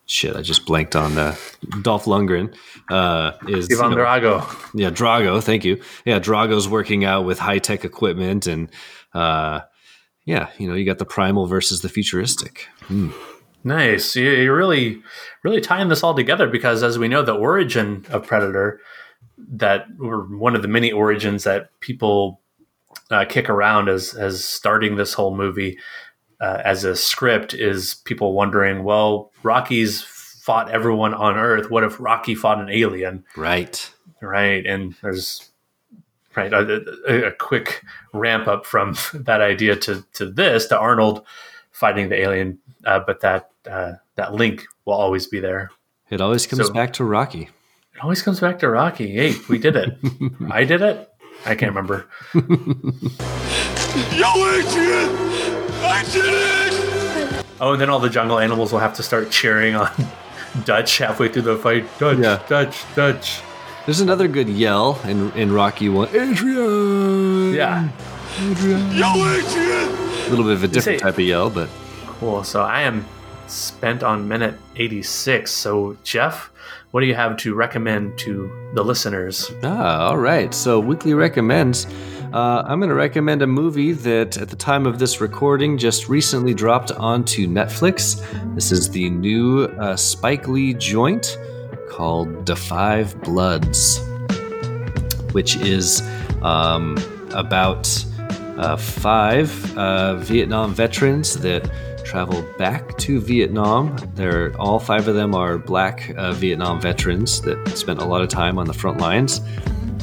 [0.05, 1.35] shit, I just blanked on uh
[1.81, 2.53] Dolph Lundgren
[2.89, 4.71] uh is you Ivan know, Drago.
[4.73, 5.81] yeah, Drago, thank you.
[6.05, 8.69] Yeah, Drago's working out with high-tech equipment and
[9.13, 9.61] uh
[10.25, 12.67] yeah, you know, you got the primal versus the futuristic.
[13.63, 14.15] Nice.
[14.15, 15.01] You- You're really,
[15.43, 18.79] really tying this all together because, as we know, the origin of Predator,
[19.37, 22.41] that or one of the many origins that people
[23.11, 25.77] uh, kick around as as starting this whole movie
[26.41, 31.69] uh, as a script is people wondering, well, Rocky's fought everyone on Earth.
[31.69, 33.23] What if Rocky fought an alien?
[33.35, 33.91] Right.
[34.21, 35.49] right and there's
[36.35, 41.23] right a, a, a quick ramp up from that idea to to this to arnold
[41.71, 45.71] fighting the alien uh, but that uh, that link will always be there
[46.09, 47.49] It always comes So- back to Rocky.
[47.95, 49.97] it always comes back to rocky hey we did it
[50.51, 51.09] i did it
[51.45, 52.05] i can't remember
[54.15, 55.09] Yo, Adrian!
[55.83, 57.45] I did it!
[57.59, 59.89] oh and then all the jungle animals will have to start cheering on
[60.65, 62.41] dutch halfway through the fight dutch Yeah.
[62.47, 63.41] dutch dutch
[63.85, 66.09] There's another good yell in in Rocky 1.
[66.15, 67.53] Adrian.
[67.53, 67.89] yeah
[68.93, 69.89] Yo, Adrian!
[69.89, 71.67] A little bit of a different say- type of yell, but
[72.19, 72.43] Cool.
[72.43, 73.05] So I am
[73.50, 75.50] spent on minute 86.
[75.52, 76.52] So, Jeff,
[76.91, 79.52] what do you have to recommend to the listeners?
[79.63, 80.54] Ah, all right.
[80.54, 81.85] So, weekly recommends.
[82.31, 86.08] Uh, I'm going to recommend a movie that, at the time of this recording, just
[86.08, 88.21] recently dropped onto Netflix.
[88.54, 91.37] This is the new uh, Spike Lee joint
[91.89, 94.00] called The Five Bloods,
[95.31, 96.04] which is
[96.43, 96.97] um,
[97.31, 98.06] about
[98.60, 101.67] uh, five uh, Vietnam veterans that
[102.10, 103.95] travel back to Vietnam.
[104.15, 108.29] They're all five of them are black uh, Vietnam veterans that spent a lot of
[108.29, 109.41] time on the front lines,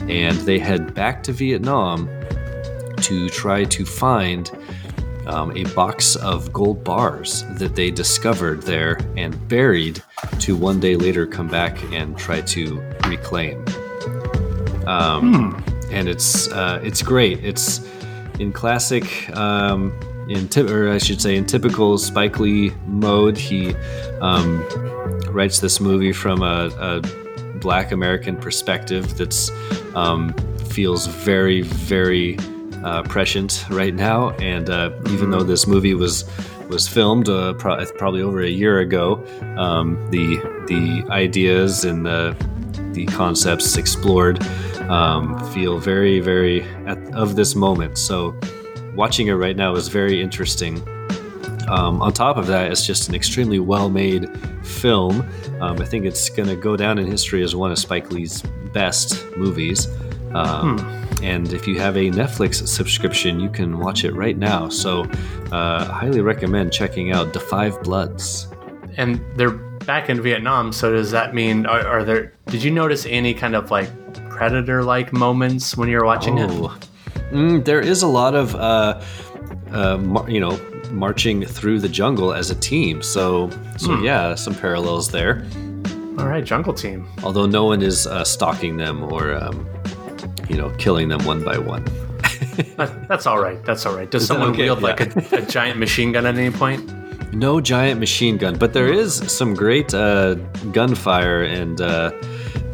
[0.09, 2.09] and they head back to Vietnam
[2.99, 4.51] to try to find
[5.27, 10.01] um, a box of gold bars that they discovered there and buried
[10.39, 13.65] to one day later come back and try to reclaim.
[14.87, 17.45] Um, And it's uh, it's great.
[17.45, 17.81] It's
[18.41, 19.93] in classic, um,
[20.29, 23.37] in ty- or I should say, in typical Spike Lee mode.
[23.37, 23.75] He
[24.21, 24.63] um,
[25.31, 27.01] writes this movie from a, a
[27.59, 29.51] Black American perspective that's
[29.95, 30.35] um,
[30.69, 32.39] feels very, very
[32.85, 34.31] uh, prescient right now.
[34.33, 36.25] And uh, even though this movie was
[36.69, 39.25] was filmed uh, pro- probably over a year ago,
[39.57, 42.37] um, the the ideas and the
[42.93, 44.43] the concepts explored
[44.89, 47.99] um, feel very, very at, of this moment.
[47.99, 48.35] So
[48.97, 50.83] watching it right now is very interesting.
[51.69, 54.29] Um, on top of that, it's just an extremely well-made
[54.65, 55.29] film.
[55.61, 58.43] Um, I think it's going to go down in history as one of Spike Lee's
[58.73, 59.89] best movies.
[60.35, 60.79] Um,
[61.23, 64.69] And if you have a Netflix subscription, you can watch it right now.
[64.69, 65.05] So,
[65.51, 68.49] uh, highly recommend checking out The Five Bloods.
[68.99, 69.51] And they're
[69.87, 72.33] back in Vietnam, so does that mean are, are there?
[72.47, 73.89] Did you notice any kind of like
[74.29, 76.51] predator-like moments when you were watching it?
[77.31, 79.01] Mm, there is a lot of, uh,
[79.73, 80.59] uh, mar- you know,
[80.93, 83.03] marching through the jungle as a team.
[83.03, 85.45] So, so yeah, some parallels there.
[86.19, 87.07] All right, Jungle Team.
[87.23, 89.67] Although no one is uh, stalking them or, um,
[90.49, 91.85] you know, killing them one by one.
[92.77, 93.63] That- That's all right.
[93.67, 94.11] That's all right.
[94.11, 94.63] Does Is someone okay?
[94.63, 96.91] wield like a, a giant machine gun at any point?
[97.35, 100.35] No giant machine gun, but there is some great uh,
[100.73, 102.13] gunfire and uh,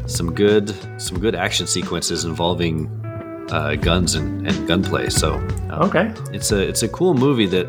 [0.06, 2.86] some good some good action sequences involving
[3.50, 5.08] uh, guns and, and gunplay.
[5.10, 6.12] So um, Okay.
[6.32, 7.66] it's a it's a cool movie that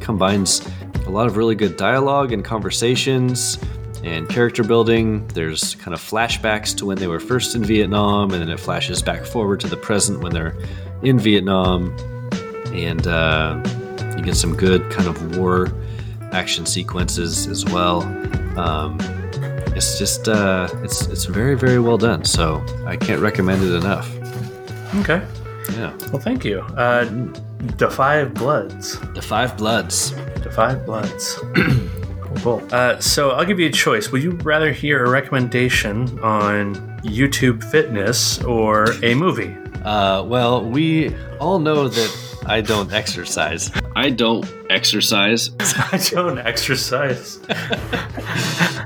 [0.00, 0.62] combines
[1.06, 3.58] a lot of really good dialogue and conversations
[4.02, 5.26] and character building.
[5.28, 9.02] There's kind of flashbacks to when they were first in Vietnam, and then it flashes
[9.02, 10.56] back forward to the present when they're
[11.02, 11.94] in Vietnam,
[12.72, 13.60] and uh,
[14.16, 15.70] you get some good kind of war
[16.32, 18.02] action sequences as well.
[18.58, 18.98] Um,
[19.76, 22.24] it's just uh, it's it's very very well done.
[22.24, 24.08] So I can't recommend it enough.
[24.96, 25.22] Okay.
[25.72, 26.60] Yeah, Well, thank you.
[26.60, 27.04] Uh,
[27.76, 28.98] the Five Bloods.
[29.14, 30.12] The Five Bloods.
[30.42, 31.38] The Five Bloods.
[32.20, 32.68] cool, cool.
[32.72, 34.10] Uh, so I'll give you a choice.
[34.10, 39.54] Would you rather hear a recommendation on YouTube Fitness or a movie?
[39.84, 42.10] Uh, well, we all know that
[42.46, 43.70] I don't exercise.
[43.96, 47.38] I don't exercise, I don't exercise.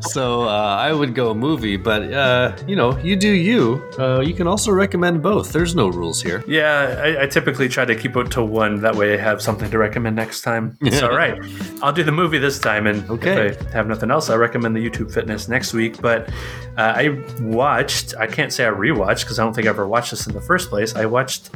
[0.00, 1.76] so uh, I would go movie.
[1.76, 3.82] But uh, you know, you do you.
[3.98, 5.52] Uh, you can also recommend both.
[5.52, 6.42] There's no rules here.
[6.46, 8.80] Yeah, I, I typically try to keep it to one.
[8.80, 10.76] That way I have something to recommend next time.
[10.80, 11.38] It's all right.
[11.82, 12.86] I'll do the movie this time.
[12.86, 13.48] And Okay.
[13.48, 16.00] if I have nothing else, I recommend the YouTube Fitness next week.
[16.00, 16.28] But
[16.76, 20.10] uh, I watched, I can't say I rewatched because I don't think I ever watched
[20.10, 20.94] this in the first place.
[20.96, 21.50] I watched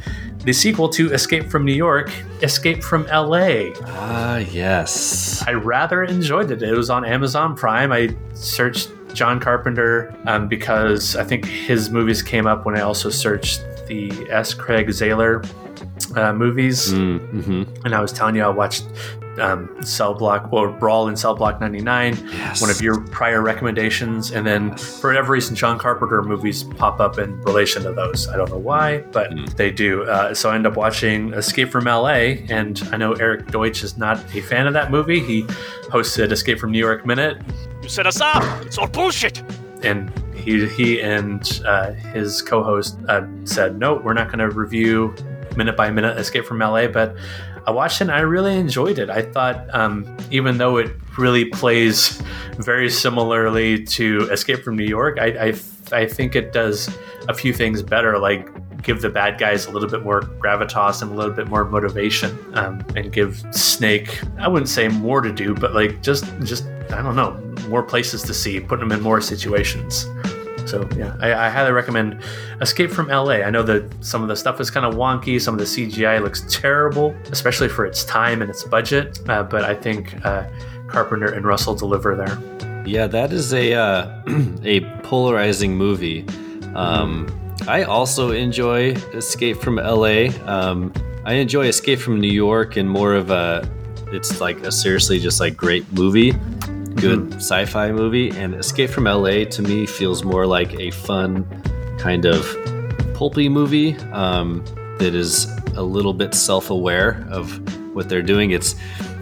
[0.45, 2.11] the sequel to Escape from New York,
[2.43, 3.73] Escape from LA.
[3.85, 5.43] Ah, yes.
[5.47, 6.63] I rather enjoyed it.
[6.63, 7.93] It was on Amazon Prime.
[7.93, 13.11] I searched John Carpenter um, because I think his movies came up when I also
[13.11, 14.55] searched the S.
[14.55, 15.45] Craig Zahler
[16.17, 16.93] uh, movies.
[16.93, 17.85] Mm-hmm.
[17.85, 18.85] And I was telling you, I watched
[19.41, 22.61] um, Cell Block or Brawl in Cell Block 99, Yes.
[22.61, 24.31] one of your prior recommendations.
[24.31, 28.29] And then for whatever reason, John Carpenter movies pop up in relation to those.
[28.29, 30.05] I don't know why, but they do.
[30.05, 32.39] Uh, so I end up watching Escape from LA.
[32.49, 35.21] And I know Eric Deutsch is not a fan of that movie.
[35.21, 35.43] He
[35.89, 37.39] hosted Escape from New York Minute.
[37.83, 38.43] You set us up.
[38.67, 39.43] It's all bullshit.
[39.83, 44.51] And he, he and uh, his co host uh, said, no, we're not going to
[44.51, 45.15] review
[45.57, 46.87] minute by minute Escape from LA.
[46.87, 47.17] But
[47.69, 49.11] I watched it and I really enjoyed it.
[49.11, 52.19] I thought, um, even though it really plays
[52.57, 55.55] very similarly to Escape from New York, I, I,
[55.93, 56.89] I think it does
[57.29, 58.49] a few things better, like
[58.83, 62.39] give the bad guys a little bit more gravitas and a little bit more motivation,
[62.55, 67.03] um, and give Snake, I wouldn't say more to do, but like just, just I
[67.03, 67.33] don't know,
[67.69, 70.07] more places to see, putting them in more situations.
[70.69, 72.21] So yeah, I, I highly recommend
[72.61, 73.43] Escape from LA.
[73.43, 76.23] I know that some of the stuff is kind of wonky, some of the CGI
[76.23, 79.21] looks terrible, especially for its time and its budget.
[79.29, 80.49] Uh, but I think uh,
[80.89, 82.39] Carpenter and Russell deliver there.
[82.87, 84.23] Yeah, that is a uh,
[84.63, 86.27] a polarizing movie.
[86.75, 87.29] Um,
[87.67, 90.29] I also enjoy Escape from LA.
[90.47, 90.93] Um,
[91.25, 93.69] I enjoy Escape from New York and more of a
[94.11, 96.35] it's like a seriously just like great movie.
[97.01, 98.31] Good sci-fi movie.
[98.31, 101.45] And Escape from LA to me feels more like a fun
[101.99, 102.45] kind of
[103.15, 104.65] pulpy movie um,
[104.99, 107.59] that is a little bit self-aware of
[107.95, 108.51] what they're doing.
[108.51, 108.75] It's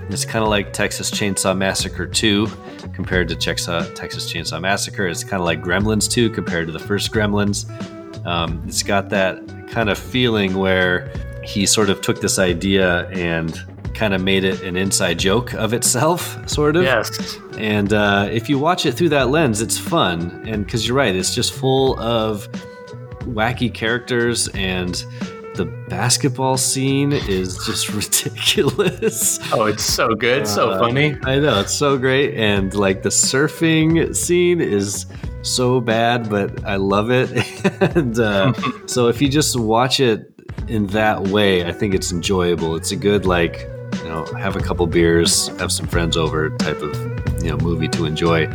[0.09, 2.47] it's kind of like Texas Chainsaw Massacre 2
[2.95, 5.09] compared to Chexa- Texas Chainsaw Massacre.
[5.09, 7.66] It's kind of like Gremlins 2 compared to the first Gremlins.
[8.24, 11.11] Um, it's got that kind of feeling where
[11.43, 13.61] he sort of took this idea and
[13.97, 16.84] kind of made it an inside joke of itself, sort of.
[16.84, 17.38] Yes.
[17.59, 20.42] And uh, if you watch it through that lens, it's fun.
[20.47, 22.47] And because you're right, it's just full of
[23.24, 24.94] wacky characters and
[25.55, 29.38] the basketball scene is just ridiculous.
[29.53, 31.16] Oh, it's so good, so Uh, funny.
[31.24, 35.07] I know it's so great, and like the surfing scene is
[35.42, 37.30] so bad, but I love it.
[37.97, 38.53] and uh,
[38.86, 40.30] so if you just watch it
[40.68, 42.76] in that way, I think it's enjoyable.
[42.76, 43.66] It's a good like
[44.07, 46.94] you know have a couple beers, have some friends over type of
[47.42, 48.48] you know movie to enjoy.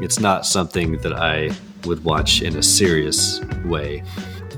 [0.00, 1.50] It's not something that I
[1.84, 4.02] would watch in a serious way.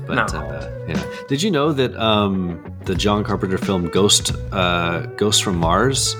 [0.07, 0.39] But No.
[0.39, 5.57] uh, yeah, did you know that um, the John Carpenter film Ghost uh, Ghost from
[5.57, 6.15] Mars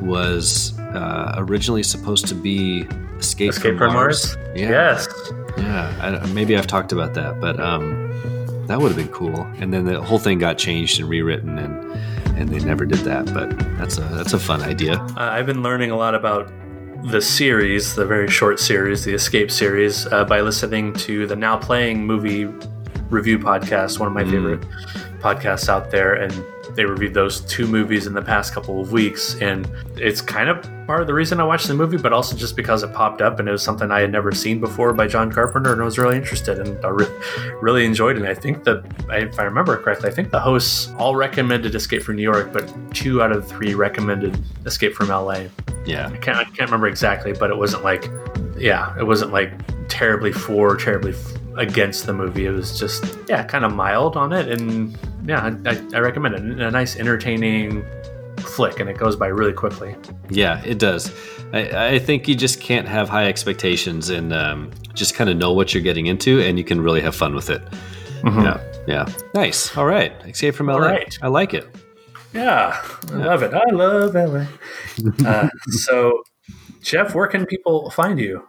[0.00, 2.86] was uh, originally supposed to be
[3.18, 4.36] Escape, Escape from Mars.
[4.54, 5.08] Yeah, Yes.
[5.58, 6.20] yeah.
[6.22, 7.86] I, maybe I've talked about that, but um,
[8.68, 9.40] that would have been cool.
[9.58, 11.74] And then the whole thing got changed and rewritten, and
[12.36, 13.26] and they never did that.
[13.32, 14.94] But that's a that's a fun idea.
[14.94, 16.52] Uh, I've been learning a lot about
[17.04, 21.56] the series, the very short series, the Escape series, uh, by listening to the Now
[21.56, 22.48] Playing movie
[23.10, 24.30] review podcast, one of my mm.
[24.30, 24.60] favorite
[25.20, 26.14] podcasts out there.
[26.14, 26.32] And
[26.74, 29.40] they reviewed those two movies in the past couple of weeks.
[29.40, 32.54] And it's kind of part of the reason I watched the movie, but also just
[32.54, 35.32] because it popped up and it was something I had never seen before by John
[35.32, 37.08] Carpenter and I was really interested and I re-
[37.60, 38.20] really enjoyed it.
[38.20, 42.02] And I think that, if I remember correctly, I think the hosts all recommended Escape
[42.02, 45.44] from New York, but two out of three recommended Escape from LA.
[45.84, 48.10] Yeah, I can't, I can't remember exactly, but it wasn't like,
[48.56, 49.52] yeah, it wasn't like
[49.88, 52.46] terribly for, terribly f- against the movie.
[52.46, 54.48] It was just, yeah, kind of mild on it.
[54.48, 54.96] And
[55.26, 56.60] yeah, I, I recommend it.
[56.60, 57.84] A nice, entertaining
[58.38, 59.96] flick, and it goes by really quickly.
[60.30, 61.12] yeah, it does.
[61.52, 65.52] I, I think you just can't have high expectations and um, just kind of know
[65.52, 67.62] what you're getting into, and you can really have fun with it.
[68.24, 69.06] Yeah, yeah.
[69.34, 69.76] Nice.
[69.76, 70.12] All right.
[70.26, 70.78] Escape from LA.
[70.78, 71.18] right.
[71.22, 71.66] I like it.
[72.32, 73.54] Yeah, I love it.
[73.54, 74.46] I love LA.
[75.26, 76.22] Uh, so,
[76.82, 78.46] Jeff, where can people find you?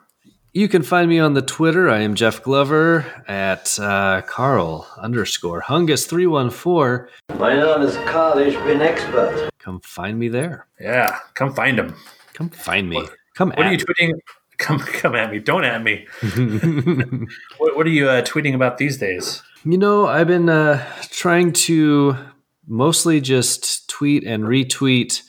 [0.57, 1.87] You can find me on the Twitter.
[1.87, 7.09] I am Jeff Glover at uh, Carl underscore Hungus three one four.
[7.37, 9.51] My name is Carl, ich bin expert.
[9.59, 10.65] Come find me there.
[10.79, 11.93] Yeah, come find him.
[12.33, 13.07] Come find me.
[13.35, 13.83] Come What at are you me.
[13.83, 14.13] tweeting?
[14.57, 15.37] Come, come at me.
[15.37, 16.07] Don't at me.
[17.59, 19.43] what, what are you uh, tweeting about these days?
[19.63, 22.17] You know, I've been uh, trying to
[22.65, 25.21] mostly just tweet and retweet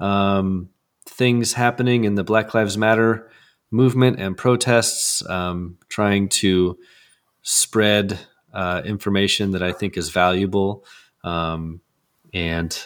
[0.00, 0.70] um,
[1.06, 3.30] things happening in the Black Lives Matter
[3.72, 6.78] movement and protests, um, trying to
[7.42, 8.18] spread
[8.52, 10.84] uh, information that I think is valuable.
[11.24, 11.80] Um,
[12.32, 12.78] and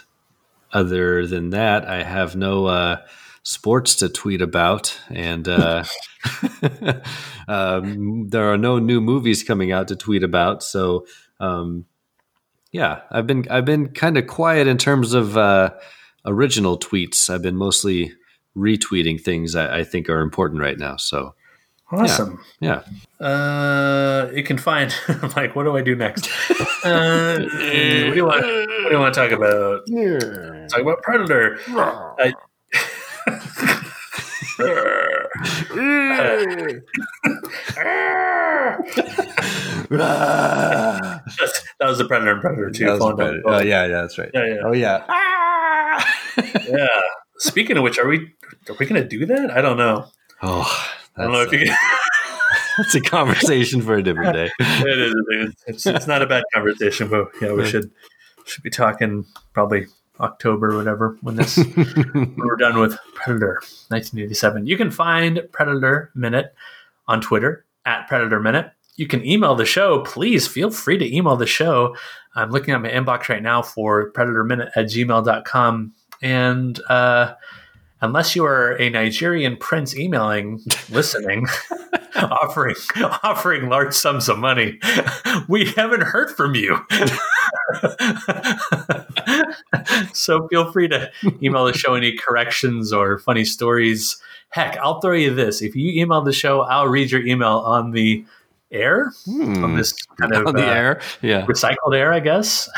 [0.73, 3.03] other than that, I have no uh,
[3.43, 5.85] sports to tweet about, and uh,
[7.49, 10.63] um, there are no new movies coming out to tweet about.
[10.63, 11.07] So,
[11.41, 11.87] um,
[12.73, 15.71] yeah, I've been I've been kind of quiet in terms of uh,
[16.25, 17.31] original tweets.
[17.31, 18.13] I've been mostly
[18.57, 20.97] retweeting things I, I think are important right now.
[20.97, 21.35] So,
[21.93, 22.41] Awesome.
[22.61, 22.83] yeah,
[23.21, 24.93] Uh, you can find
[25.37, 26.29] like, what do I do next?
[26.85, 28.43] Uh, what do you want?
[28.43, 29.83] What do you want to talk about?
[29.87, 30.67] Yeah.
[30.69, 31.59] Talk about Predator.
[31.69, 32.15] Uh,
[39.91, 41.23] that
[41.81, 42.99] was the Predator and Predator 2.
[42.99, 43.67] falling Oh boat.
[43.67, 44.31] yeah, yeah, that's right.
[44.35, 44.57] Yeah, yeah.
[44.65, 45.05] Oh yeah.
[46.69, 46.87] yeah.
[47.39, 48.33] Speaking of which, are we
[48.69, 49.51] are we going to do that?
[49.51, 50.07] I don't know.
[50.43, 51.71] Oh, I don't know if you can.
[51.71, 51.77] Uh,
[52.79, 54.51] that's a conversation for a different day.
[54.61, 55.15] it is.
[55.15, 55.55] It is.
[55.67, 57.91] It's, it's not a bad conversation, but yeah, we should
[58.45, 59.87] should be talking probably
[60.21, 64.67] October or whatever when this when we're done with Predator 1987.
[64.67, 66.55] You can find Predator Minute
[67.09, 68.73] on Twitter at Predator Minute.
[68.97, 70.01] You can email the show.
[70.01, 71.95] Please feel free to email the show.
[72.35, 75.93] I'm looking at my inbox right now for Predator Minute at gmail.com.
[76.23, 77.35] And uh,
[78.01, 80.61] unless you are a Nigerian prince emailing,
[80.91, 81.47] listening,
[82.17, 82.75] offering
[83.23, 84.79] offering large sums of money,
[85.49, 86.79] we haven't heard from you.
[90.13, 91.11] so feel free to
[91.43, 94.17] email the show any corrections or funny stories.
[94.51, 95.61] Heck, I'll throw you this.
[95.63, 98.25] If you email the show, I'll read your email on the
[98.71, 100.49] air, on this kind of Hmm.
[100.49, 101.01] on the uh, air.
[101.23, 101.47] Yeah.
[101.47, 102.69] recycled air, I guess.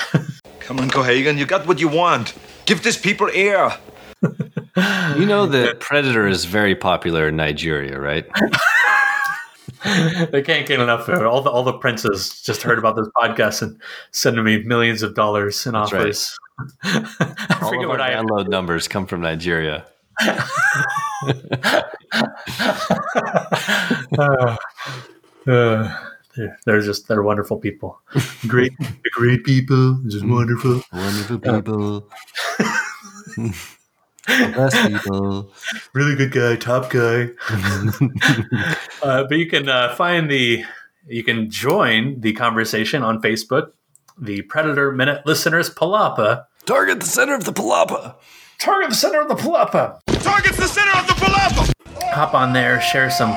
[0.61, 2.35] Come on, Cohaagen, you got what you want.
[2.69, 3.73] Give this people air.
[4.23, 8.27] You know that Predator is very popular in Nigeria, right?
[10.31, 11.25] they can't get enough of it.
[11.25, 15.15] All the all the princes just heard about this podcast and sending me millions of
[15.15, 16.01] dollars in That's right.
[16.03, 16.39] offers.
[16.85, 19.87] I All forget of what our I download numbers come from Nigeria.
[24.19, 24.57] uh,
[25.47, 26.08] uh,
[26.39, 28.01] they're, they're just they're wonderful people.
[28.47, 28.73] Great,
[29.13, 30.01] great people.
[30.07, 30.83] Just wonderful.
[30.93, 32.09] Wonderful people.
[34.27, 35.53] Best people.
[35.95, 37.31] Really good guy, top guy.
[39.03, 40.65] uh, but you can uh, find the
[41.07, 43.73] you can join the conversation on Facebook.
[44.21, 48.17] The Predator Minute listeners Palapa Target the center of the palapa.
[48.59, 50.01] target the center of the Palapa.
[50.23, 51.73] Target the center of the palapa!
[52.11, 53.31] hop on there, share some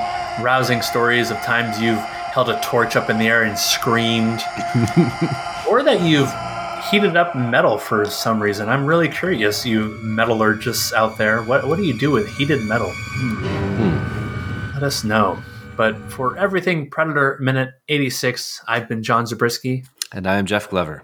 [0.44, 4.42] rousing stories of times you've held a torch up in the air and screamed,
[5.70, 6.32] or that you've
[6.90, 8.70] heated up metal for some reason.
[8.70, 11.44] I'm really curious, you metallurgists out there.
[11.44, 12.92] What what do you do with heated metal?
[12.96, 14.74] Hmm.
[14.74, 15.42] Let us know.
[15.78, 19.86] But for everything Predator Minute 86, I've been John Zabriskie.
[20.12, 21.04] And I am Jeff Glover.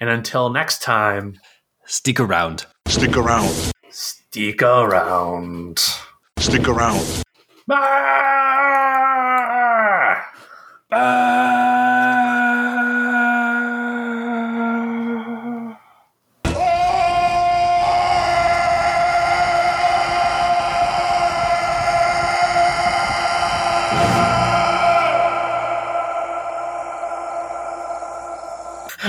[0.00, 1.38] And until next time,
[1.86, 2.66] Stick around.
[2.86, 3.72] Stick around.
[3.90, 5.78] stick around.
[6.38, 7.22] Stick around.
[7.70, 8.72] Ah!
[10.94, 11.62] Ah!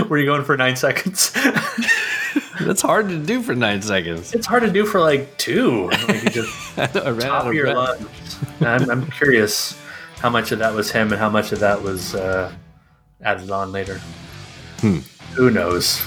[0.08, 1.32] Were you going for nine seconds?
[2.62, 4.34] That's hard to do for nine seconds.
[4.34, 5.90] it's hard to do for like two.
[5.90, 8.38] Like you just I know, I ran top out of your lungs.
[8.62, 9.78] I'm, I'm curious
[10.24, 12.50] how much of that was him and how much of that was uh,
[13.22, 14.00] added on later.
[15.36, 16.02] Who knows?